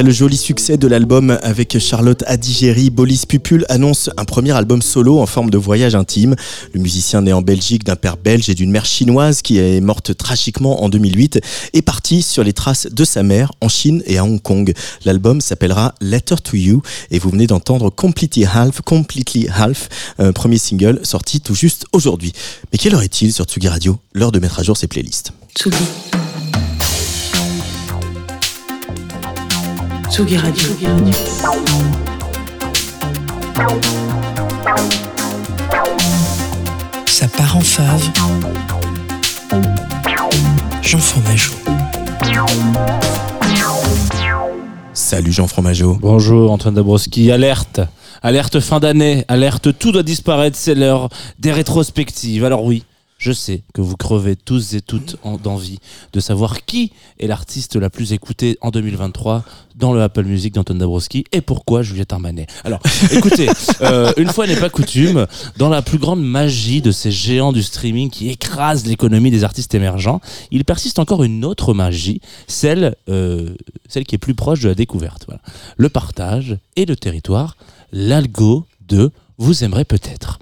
Le 0.06 0.12
joli 0.12 0.36
succès 0.36 0.76
de 0.76 0.86
l'album 0.86 1.36
avec 1.42 1.80
Charlotte 1.80 2.22
Adigéry, 2.28 2.90
Bolis 2.90 3.24
Pupul 3.28 3.66
annonce 3.68 4.08
un 4.16 4.24
premier 4.24 4.52
album 4.52 4.80
solo 4.80 5.18
en 5.18 5.26
forme 5.26 5.50
de 5.50 5.58
voyage 5.58 5.96
intime. 5.96 6.36
Le 6.72 6.80
musicien 6.80 7.22
né 7.22 7.32
en 7.32 7.42
Belgique 7.42 7.82
d'un 7.82 7.96
père 7.96 8.16
belge 8.16 8.48
et 8.48 8.54
d'une 8.54 8.70
mère 8.70 8.84
chinoise 8.84 9.42
qui 9.42 9.58
est 9.58 9.80
morte 9.80 10.16
tragiquement 10.16 10.84
en 10.84 10.88
2008 10.90 11.40
est 11.72 11.82
parti 11.82 12.22
sur 12.22 12.44
les 12.44 12.52
traces 12.52 12.86
de 12.88 13.04
sa 13.04 13.24
mère 13.24 13.50
en 13.60 13.68
Chine 13.68 14.00
et 14.06 14.16
à 14.16 14.24
Hong 14.24 14.40
Kong. 14.40 14.72
L'album 15.04 15.40
s'appellera 15.40 15.92
Letter 16.00 16.36
to 16.36 16.56
You 16.56 16.82
et 17.10 17.18
vous 17.18 17.30
venez 17.30 17.48
d'entendre 17.48 17.90
Completely 17.90 18.44
Half, 18.44 18.82
Completely 18.82 19.48
Half, 19.48 19.88
premier 20.36 20.58
single 20.58 21.00
sorti 21.02 21.40
tout 21.40 21.56
juste 21.56 21.84
aujourd'hui. 21.92 22.32
Mais 22.70 22.78
quelle 22.78 22.94
heure 22.94 23.02
est-il 23.02 23.32
sur 23.32 23.44
Tsugi 23.44 23.66
Radio? 23.66 23.98
L'heure 24.14 24.30
de 24.30 24.38
mettre 24.38 24.60
à 24.60 24.62
jour 24.62 24.76
ses 24.76 24.86
playlists. 24.86 25.32
Tsugi 30.10 30.36
Radio. 30.36 30.68
Ça 37.06 37.28
part 37.28 37.56
en 37.56 37.60
fave. 37.60 38.10
Jean 40.82 40.98
Fromageau. 40.98 41.52
Salut 44.94 45.32
Jean 45.32 45.46
Fromageau. 45.46 45.98
Bonjour 46.00 46.52
Antoine 46.52 46.74
Dabrowski. 46.74 47.30
Alerte 47.32 47.80
Alerte 48.22 48.60
fin 48.60 48.80
d'année, 48.80 49.24
alerte 49.28 49.78
tout 49.78 49.92
doit 49.92 50.02
disparaître, 50.02 50.56
c'est 50.58 50.74
l'heure 50.74 51.08
des 51.38 51.52
rétrospectives. 51.52 52.44
Alors 52.44 52.64
oui, 52.64 52.84
je 53.18 53.32
sais 53.32 53.62
que 53.72 53.80
vous 53.80 53.96
crevez 53.96 54.36
tous 54.36 54.74
et 54.74 54.80
toutes 54.82 55.16
en- 55.22 55.38
d'envie 55.38 55.78
de 56.12 56.20
savoir 56.20 56.64
qui 56.66 56.92
est 57.18 57.26
l'artiste 57.26 57.76
la 57.76 57.88
plus 57.88 58.12
écoutée 58.12 58.58
en 58.60 58.70
2023 58.70 59.42
dans 59.74 59.92
le 59.92 60.02
Apple 60.02 60.24
Music 60.24 60.54
d'Antoine 60.54 60.78
Dabrowski 60.78 61.24
et 61.32 61.40
pourquoi 61.40 61.82
Juliette 61.82 62.12
Armanet. 62.12 62.46
Alors, 62.64 62.80
écoutez, 63.12 63.48
euh, 63.82 64.12
une 64.16 64.28
fois 64.28 64.46
n'est 64.46 64.56
pas 64.56 64.70
coutume, 64.70 65.26
dans 65.56 65.68
la 65.68 65.82
plus 65.82 65.98
grande 65.98 66.22
magie 66.22 66.80
de 66.82 66.90
ces 66.90 67.10
géants 67.10 67.52
du 67.52 67.62
streaming 67.62 68.10
qui 68.10 68.28
écrasent 68.30 68.86
l'économie 68.86 69.30
des 69.30 69.44
artistes 69.44 69.74
émergents, 69.74 70.20
il 70.50 70.64
persiste 70.64 70.98
encore 70.98 71.24
une 71.24 71.44
autre 71.44 71.74
magie, 71.74 72.20
celle, 72.46 72.96
euh, 73.08 73.54
celle 73.88 74.04
qui 74.04 74.14
est 74.14 74.18
plus 74.18 74.34
proche 74.34 74.60
de 74.60 74.68
la 74.68 74.74
découverte. 74.74 75.24
Voilà. 75.26 75.40
Le 75.76 75.88
partage 75.88 76.58
et 76.76 76.84
le 76.86 76.96
territoire, 76.96 77.56
l'algo 77.92 78.66
de 78.88 79.10
vous 79.38 79.64
aimerez 79.64 79.84
peut-être. 79.84 80.38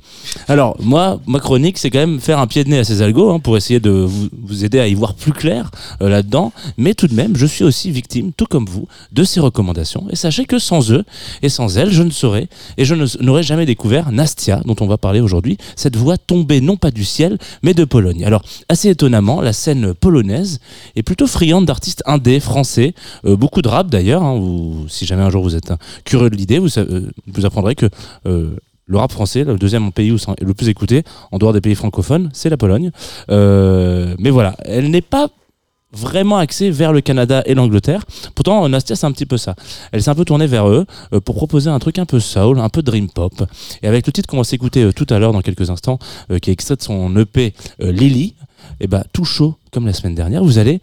Alors, 0.48 0.76
moi, 0.80 1.20
ma 1.26 1.40
chronique, 1.40 1.78
c'est 1.78 1.90
quand 1.90 1.98
même 1.98 2.20
faire 2.20 2.38
un 2.38 2.46
pied 2.46 2.64
de 2.64 2.70
nez 2.70 2.78
à 2.78 2.84
ces 2.84 3.02
algos 3.02 3.30
hein, 3.30 3.40
pour 3.40 3.56
essayer 3.56 3.80
de 3.80 3.90
vous, 3.90 4.28
vous 4.42 4.64
aider 4.64 4.78
à 4.78 4.86
y 4.86 4.94
voir 4.94 5.14
plus 5.14 5.32
clair 5.32 5.70
euh, 6.00 6.08
là-dedans. 6.08 6.52
Mais 6.76 6.94
tout 6.94 7.08
de 7.08 7.14
même, 7.14 7.36
je 7.36 7.46
suis 7.46 7.64
aussi 7.64 7.90
victime, 7.90 8.32
tout 8.32 8.46
comme 8.46 8.66
vous, 8.66 8.86
de 9.12 9.24
ces 9.24 9.40
recommandations. 9.40 10.06
Et 10.10 10.16
sachez 10.16 10.44
que 10.44 10.58
sans 10.58 10.92
eux 10.92 11.04
et 11.42 11.48
sans 11.48 11.76
elles, 11.76 11.90
je 11.90 12.02
ne 12.02 12.10
saurais 12.10 12.48
et 12.76 12.84
je 12.84 12.94
n'aurais 13.22 13.42
jamais 13.42 13.66
découvert 13.66 14.12
Nastia, 14.12 14.60
dont 14.64 14.76
on 14.80 14.86
va 14.86 14.96
parler 14.96 15.20
aujourd'hui, 15.20 15.58
cette 15.76 15.96
voix 15.96 16.16
tombée 16.16 16.60
non 16.60 16.76
pas 16.76 16.90
du 16.90 17.04
ciel, 17.04 17.38
mais 17.62 17.74
de 17.74 17.84
Pologne. 17.84 18.24
Alors, 18.24 18.42
assez 18.68 18.88
étonnamment, 18.88 19.40
la 19.40 19.52
scène 19.52 19.94
polonaise 19.94 20.60
est 20.96 21.02
plutôt 21.02 21.26
friande 21.26 21.66
d'artistes 21.66 22.02
indés 22.06 22.40
français, 22.40 22.94
euh, 23.24 23.36
beaucoup 23.36 23.62
de 23.62 23.68
rap 23.68 23.88
d'ailleurs. 23.88 24.22
hein, 24.22 24.40
si 24.88 25.06
jamais 25.06 25.22
un 25.22 25.30
jour 25.30 25.42
vous 25.42 25.56
êtes 25.56 25.70
hein, 25.70 25.78
curieux 26.04 26.30
de 26.30 26.36
l'idée, 26.36 26.58
vous, 26.58 26.78
euh, 26.78 27.10
vous 27.26 27.44
apprendrez 27.44 27.74
que 27.74 27.86
euh, 28.26 28.56
le 28.86 28.98
rap 28.98 29.12
français, 29.12 29.44
le 29.44 29.56
deuxième 29.56 29.92
pays 29.92 30.12
où 30.12 30.18
le 30.40 30.54
plus 30.54 30.68
écouté, 30.68 31.02
en 31.32 31.38
dehors 31.38 31.52
des 31.52 31.60
pays 31.60 31.74
francophones, 31.74 32.30
c'est 32.32 32.50
la 32.50 32.56
Pologne. 32.56 32.90
Euh, 33.30 34.14
mais 34.18 34.30
voilà, 34.30 34.56
elle 34.64 34.90
n'est 34.90 35.00
pas 35.00 35.28
vraiment 35.94 36.38
axée 36.38 36.70
vers 36.70 36.92
le 36.92 37.00
Canada 37.00 37.42
et 37.46 37.54
l'Angleterre. 37.54 38.04
Pourtant, 38.34 38.68
Nastia, 38.68 38.96
c'est 38.96 39.06
un 39.06 39.12
petit 39.12 39.26
peu 39.26 39.36
ça. 39.36 39.54
Elle 39.92 40.02
s'est 40.02 40.10
un 40.10 40.14
peu 40.14 40.24
tournée 40.24 40.46
vers 40.46 40.68
eux 40.68 40.86
euh, 41.12 41.20
pour 41.20 41.36
proposer 41.36 41.70
un 41.70 41.78
truc 41.78 41.98
un 41.98 42.06
peu 42.06 42.20
soul, 42.20 42.58
un 42.58 42.68
peu 42.68 42.82
dream 42.82 43.08
pop. 43.08 43.32
Et 43.82 43.88
avec 43.88 44.06
le 44.06 44.12
titre 44.12 44.28
qu'on 44.28 44.38
va 44.38 44.44
s'écouter 44.44 44.82
euh, 44.82 44.92
tout 44.92 45.06
à 45.10 45.18
l'heure, 45.18 45.32
dans 45.32 45.42
quelques 45.42 45.70
instants, 45.70 45.98
euh, 46.30 46.38
qui 46.38 46.50
est 46.50 46.52
extrait 46.52 46.76
de 46.76 46.82
son 46.82 47.16
EP 47.16 47.54
Lily, 47.78 48.34
et 48.80 48.86
ben 48.86 49.04
tout 49.12 49.24
chaud 49.24 49.56
comme 49.72 49.86
la 49.86 49.92
semaine 49.92 50.14
dernière, 50.14 50.42
vous 50.42 50.58
allez 50.58 50.80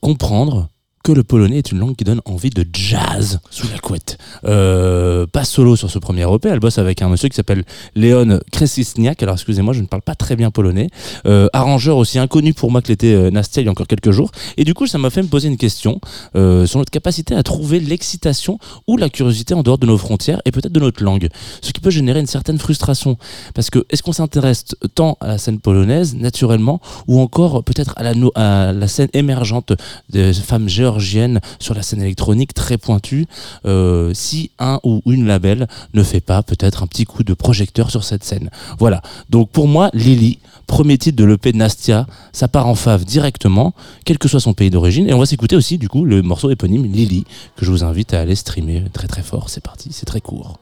comprendre 0.00 0.68
que 1.02 1.12
le 1.12 1.22
polonais 1.24 1.58
est 1.58 1.72
une 1.72 1.78
langue 1.78 1.96
qui 1.96 2.04
donne 2.04 2.20
envie 2.26 2.50
de 2.50 2.64
jazz 2.74 3.40
sous 3.50 3.66
la 3.72 3.78
couette. 3.78 4.18
Euh, 4.44 5.26
pas 5.26 5.44
solo 5.44 5.74
sur 5.74 5.90
ce 5.90 5.98
premier 5.98 6.22
EP, 6.30 6.48
elle 6.50 6.60
bosse 6.60 6.76
avec 6.78 7.00
un 7.00 7.08
monsieur 7.08 7.28
qui 7.30 7.36
s'appelle 7.36 7.64
Leon 7.96 8.38
Kresisniak. 8.52 9.22
Alors 9.22 9.36
excusez-moi, 9.36 9.72
je 9.72 9.80
ne 9.80 9.86
parle 9.86 10.02
pas 10.02 10.14
très 10.14 10.36
bien 10.36 10.50
polonais. 10.50 10.88
Euh, 11.26 11.48
arrangeur 11.54 11.96
aussi 11.96 12.18
inconnu 12.18 12.52
pour 12.52 12.70
moi 12.70 12.82
que 12.82 12.88
l'était 12.88 13.14
euh, 13.14 13.30
Nastia 13.30 13.62
il 13.62 13.64
y 13.64 13.68
a 13.68 13.70
encore 13.70 13.86
quelques 13.86 14.10
jours. 14.10 14.30
Et 14.58 14.64
du 14.64 14.74
coup, 14.74 14.86
ça 14.86 14.98
m'a 14.98 15.08
fait 15.08 15.22
me 15.22 15.28
poser 15.28 15.48
une 15.48 15.56
question 15.56 16.00
euh, 16.36 16.66
sur 16.66 16.78
notre 16.78 16.90
capacité 16.90 17.34
à 17.34 17.42
trouver 17.42 17.80
l'excitation 17.80 18.58
ou 18.86 18.98
la 18.98 19.08
curiosité 19.08 19.54
en 19.54 19.62
dehors 19.62 19.78
de 19.78 19.86
nos 19.86 19.96
frontières 19.96 20.42
et 20.44 20.50
peut-être 20.50 20.72
de 20.72 20.80
notre 20.80 21.02
langue. 21.02 21.28
Ce 21.62 21.72
qui 21.72 21.80
peut 21.80 21.90
générer 21.90 22.20
une 22.20 22.26
certaine 22.26 22.58
frustration. 22.58 23.16
Parce 23.54 23.70
que 23.70 23.86
est-ce 23.88 24.02
qu'on 24.02 24.12
s'intéresse 24.12 24.66
tant 24.94 25.16
à 25.20 25.28
la 25.28 25.38
scène 25.38 25.60
polonaise 25.60 26.14
naturellement 26.14 26.78
ou 27.08 27.20
encore 27.20 27.64
peut-être 27.64 27.94
à 27.96 28.02
la, 28.02 28.14
no- 28.14 28.32
à 28.34 28.72
la 28.74 28.86
scène 28.86 29.08
émergente 29.14 29.72
des 30.10 30.34
femmes 30.34 30.68
géorgiennes 30.68 30.89
sur 31.58 31.74
la 31.74 31.82
scène 31.82 32.02
électronique 32.02 32.54
très 32.54 32.78
pointue 32.78 33.26
euh, 33.66 34.12
si 34.14 34.50
un 34.58 34.80
ou 34.82 35.02
une 35.06 35.26
label 35.26 35.68
ne 35.94 36.02
fait 36.02 36.20
pas 36.20 36.42
peut-être 36.42 36.82
un 36.82 36.86
petit 36.86 37.04
coup 37.04 37.22
de 37.22 37.34
projecteur 37.34 37.90
sur 37.90 38.04
cette 38.04 38.24
scène. 38.24 38.50
Voilà. 38.78 39.02
Donc 39.28 39.50
pour 39.50 39.68
moi, 39.68 39.90
Lily, 39.92 40.38
premier 40.66 40.98
titre 40.98 41.16
de 41.16 41.24
l'EP 41.24 41.52
de 41.52 41.58
Nastia, 41.58 42.06
ça 42.32 42.48
part 42.48 42.66
en 42.66 42.74
fave 42.74 43.04
directement, 43.04 43.74
quel 44.04 44.18
que 44.18 44.28
soit 44.28 44.40
son 44.40 44.54
pays 44.54 44.70
d'origine. 44.70 45.08
Et 45.08 45.14
on 45.14 45.18
va 45.18 45.26
s'écouter 45.26 45.56
aussi 45.56 45.78
du 45.78 45.88
coup 45.88 46.04
le 46.04 46.22
morceau 46.22 46.50
éponyme 46.50 46.84
Lily, 46.84 47.24
que 47.56 47.64
je 47.64 47.70
vous 47.70 47.84
invite 47.84 48.14
à 48.14 48.20
aller 48.20 48.36
streamer 48.36 48.84
très 48.92 49.08
très 49.08 49.22
fort. 49.22 49.50
C'est 49.50 49.62
parti, 49.62 49.90
c'est 49.92 50.06
très 50.06 50.20
court. 50.20 50.58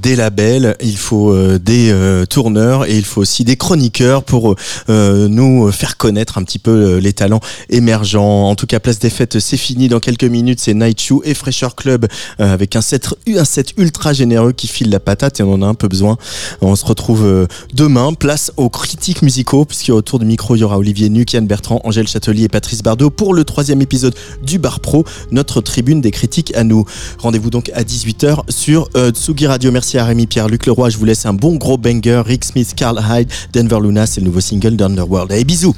des 0.00 0.16
labels, 0.16 0.76
il 0.80 0.96
faut 0.96 1.30
euh, 1.30 1.58
des 1.58 1.90
euh, 1.90 2.24
tourneurs 2.24 2.88
et 2.88 2.96
il 2.96 3.04
faut 3.04 3.20
aussi 3.20 3.44
des 3.44 3.56
chroniqueurs 3.56 4.22
pour 4.22 4.54
euh, 4.88 5.28
nous 5.28 5.70
faire 5.72 5.96
connaître 5.96 6.38
un 6.38 6.42
petit 6.42 6.58
peu 6.58 6.96
les 6.96 7.12
talents 7.12 7.40
émergents. 7.68 8.48
En 8.48 8.54
tout 8.54 8.66
cas, 8.66 8.80
place 8.80 8.98
des 8.98 9.10
fêtes, 9.10 9.38
c'est 9.38 9.56
fini. 9.56 9.88
Dans 9.88 10.00
quelques 10.00 10.24
minutes, 10.24 10.60
c'est 10.60 10.74
Night 10.74 11.00
Shoe 11.00 11.20
et 11.24 11.34
Fresher 11.34 11.68
Club 11.76 12.06
avec 12.38 12.76
un 12.76 12.80
set, 12.80 13.08
ultra 13.76 14.12
généreux 14.12 14.52
qui 14.52 14.68
file 14.68 14.90
la 14.90 15.00
patate 15.00 15.40
et 15.40 15.42
on 15.42 15.52
en 15.54 15.62
a 15.62 15.66
un 15.66 15.74
peu 15.74 15.88
besoin. 15.88 16.16
On 16.60 16.76
se 16.76 16.84
retrouve 16.84 17.46
demain. 17.72 18.12
Place 18.14 18.52
aux 18.56 18.68
critiques 18.68 19.22
musicaux 19.22 19.64
puisque 19.64 19.90
autour 19.90 20.18
du 20.18 20.26
micro, 20.26 20.56
il 20.56 20.60
y 20.60 20.64
aura 20.64 20.78
Olivier 20.78 21.08
Nukian, 21.08 21.42
Bertrand, 21.42 21.80
Angèle 21.84 22.08
Châtelier 22.08 22.44
et 22.44 22.48
Patrice 22.48 22.82
Bardot 22.82 23.10
pour 23.10 23.34
le 23.34 23.44
troisième 23.44 23.82
épisode 23.82 24.14
du 24.42 24.58
Bar 24.58 24.80
Pro, 24.80 25.04
notre 25.30 25.60
tribune 25.60 26.00
des 26.00 26.10
critiques 26.10 26.54
à 26.56 26.64
nous. 26.64 26.84
Rendez-vous 27.18 27.50
donc 27.50 27.70
à 27.74 27.82
18h 27.82 28.50
sur 28.50 28.88
Tsugi 29.12 29.46
Radio. 29.46 29.72
Merci 29.72 29.89
Merci 29.90 29.98
à 29.98 30.04
Rémi 30.04 30.28
Pierre, 30.28 30.46
Luc 30.46 30.66
Leroy. 30.66 30.88
Je 30.88 30.98
vous 30.98 31.04
laisse 31.04 31.26
un 31.26 31.32
bon 31.32 31.56
gros 31.56 31.76
banger. 31.76 32.22
Rick 32.24 32.44
Smith, 32.44 32.74
Carl 32.76 33.02
Hyde, 33.10 33.28
Denver 33.52 33.80
Luna, 33.82 34.06
c'est 34.06 34.20
le 34.20 34.26
nouveau 34.26 34.40
single 34.40 34.76
d'Underworld. 34.76 35.32
Allez, 35.32 35.42
bisous! 35.42 35.74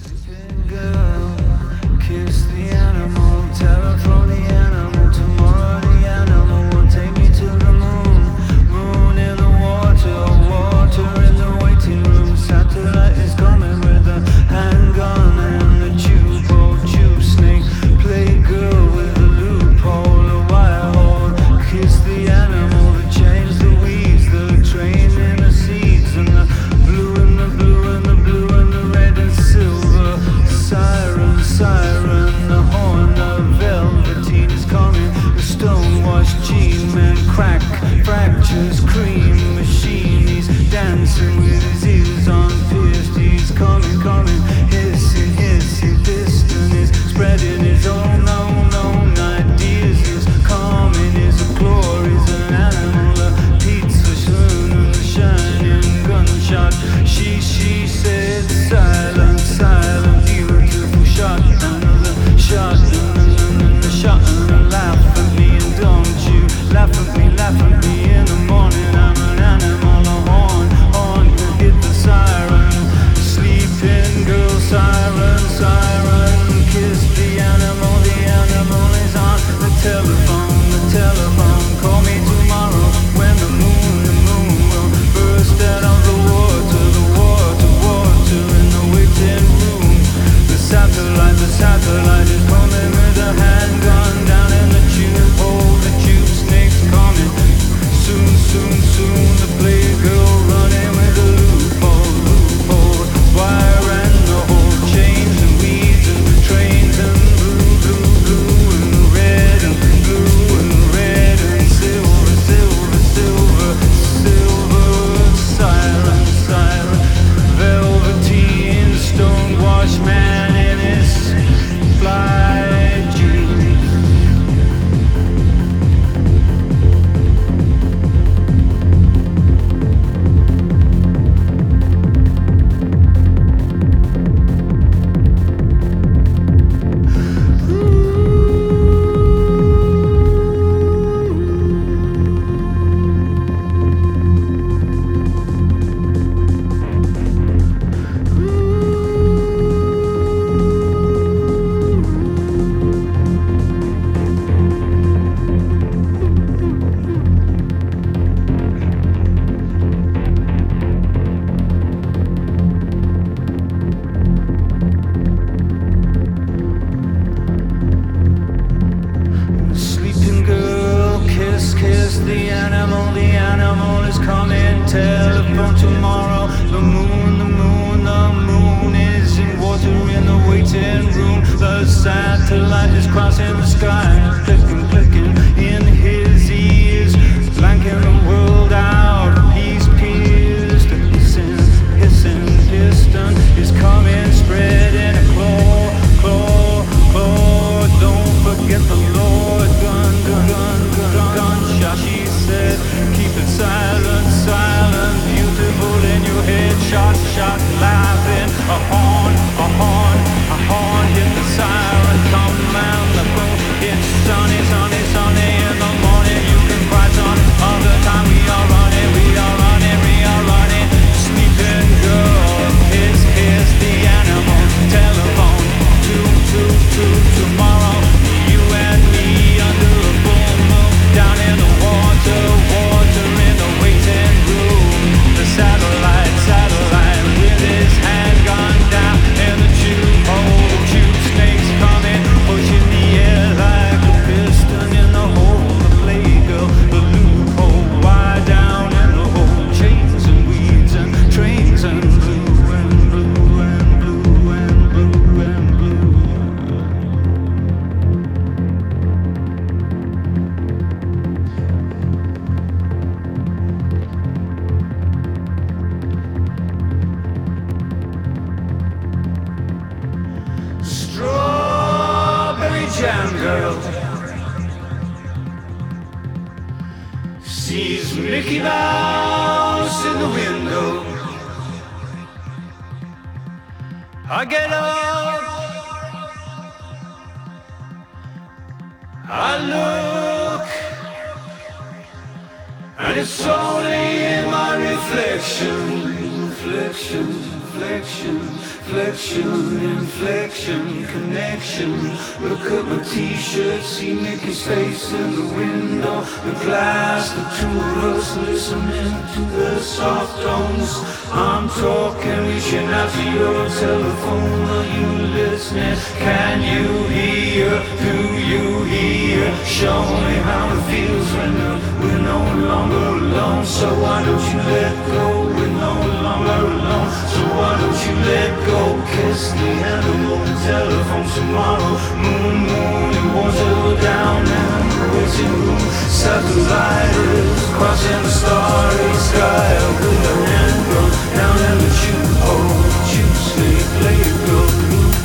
Listening 308.36 309.12
to 309.34 309.40
the 309.57 309.80
soft 309.80 310.43
tones. 310.43 310.90
I'm 311.32 311.68
talking, 311.68 312.47
reaching 312.47 312.88
out 312.88 313.11
to 313.11 313.22
your 313.22 313.68
telephone. 313.68 314.62
Are 314.76 314.86
you 314.97 315.09
listening? 315.38 315.97
Can 316.18 316.62
you 316.62 316.86
hear? 317.09 317.70
Do 318.05 318.16
you 318.51 318.84
hear? 318.84 319.45
Show 319.64 320.03
me 320.26 320.36
how 320.49 320.64
it 320.74 320.82
feels 320.90 321.28
when 321.36 321.55
we're 322.01 322.22
no 322.22 322.40
longer 322.68 323.07
alone. 323.24 323.64
So 323.64 323.88
why 324.03 324.24
don't 324.24 324.45
you 324.53 324.61
let 324.76 324.95
go? 325.09 325.26
We're 325.57 325.76
no 325.88 325.95
longer 326.26 326.61
alone. 326.74 327.11
So 327.32 327.40
why 327.57 327.72
don't 327.80 328.01
you 328.07 328.14
let 328.30 328.53
go? 328.66 328.80
Kiss 329.14 329.51
the 329.53 329.70
animal, 329.97 330.38
the 330.47 330.55
telephone 330.68 331.28
tomorrow. 331.36 331.95
Moon, 332.22 332.57
moon, 332.68 333.11
and 333.18 333.34
water 333.34 334.03
down 334.03 334.47
and 334.47 334.90
the 334.93 335.07
waiting 335.16 335.53
room. 335.66 335.80
Satellite 336.22 337.32
is 337.35 337.64
crossing 337.76 338.22
the 338.22 338.28
starry 338.28 339.14
sky 339.14 339.72
with 340.01 340.30
a 340.33 340.37
handgun 340.51 341.11
down 341.37 341.57
in 341.70 341.76
the 341.85 341.91
tube 342.01 342.37
hole. 342.45 342.83
Tube 343.09 343.39
snake, 343.49 343.89
play 344.01 344.18
it 344.20 344.39
good. 344.47 344.72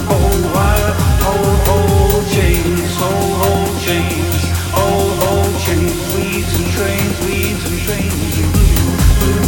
Hold 0.09 0.43
wire, 0.53 0.93
hold, 1.25 1.59
hold 1.67 2.23
chains, 2.31 2.95
hold, 3.01 3.33
hold 3.43 3.73
chains, 3.81 4.41
hold, 4.71 5.13
hold 5.23 5.53
chains. 5.65 5.97
Weeds 6.15 6.53
and 6.59 6.67
trains, 6.75 7.15
weeds 7.25 7.63
and 7.69 7.79
trains. 7.85 8.33
Blue, 8.35 8.91
blue, 9.19 9.47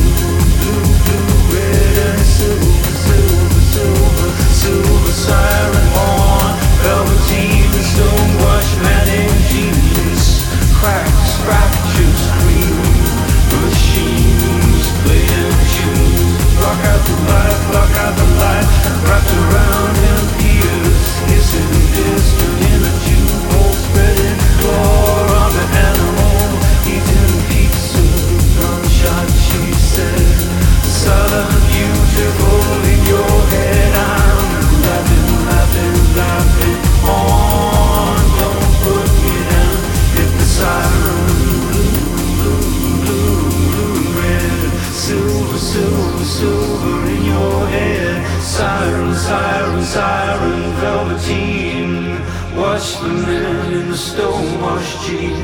blue, 0.60 0.84
blue, 1.06 1.32
red 1.54 1.98
and 2.08 2.22
silver, 2.36 2.92
silver, 3.08 3.62
silver, 3.74 4.30
silver 4.62 5.14
siren 5.24 5.59
wrapped 19.20 19.34
around 19.34 19.99
Watch 52.80 53.02
the 53.02 53.10
men 53.10 53.74
in 53.74 53.90
the 53.90 53.98
stonewash 53.98 55.06
jeans. 55.06 55.39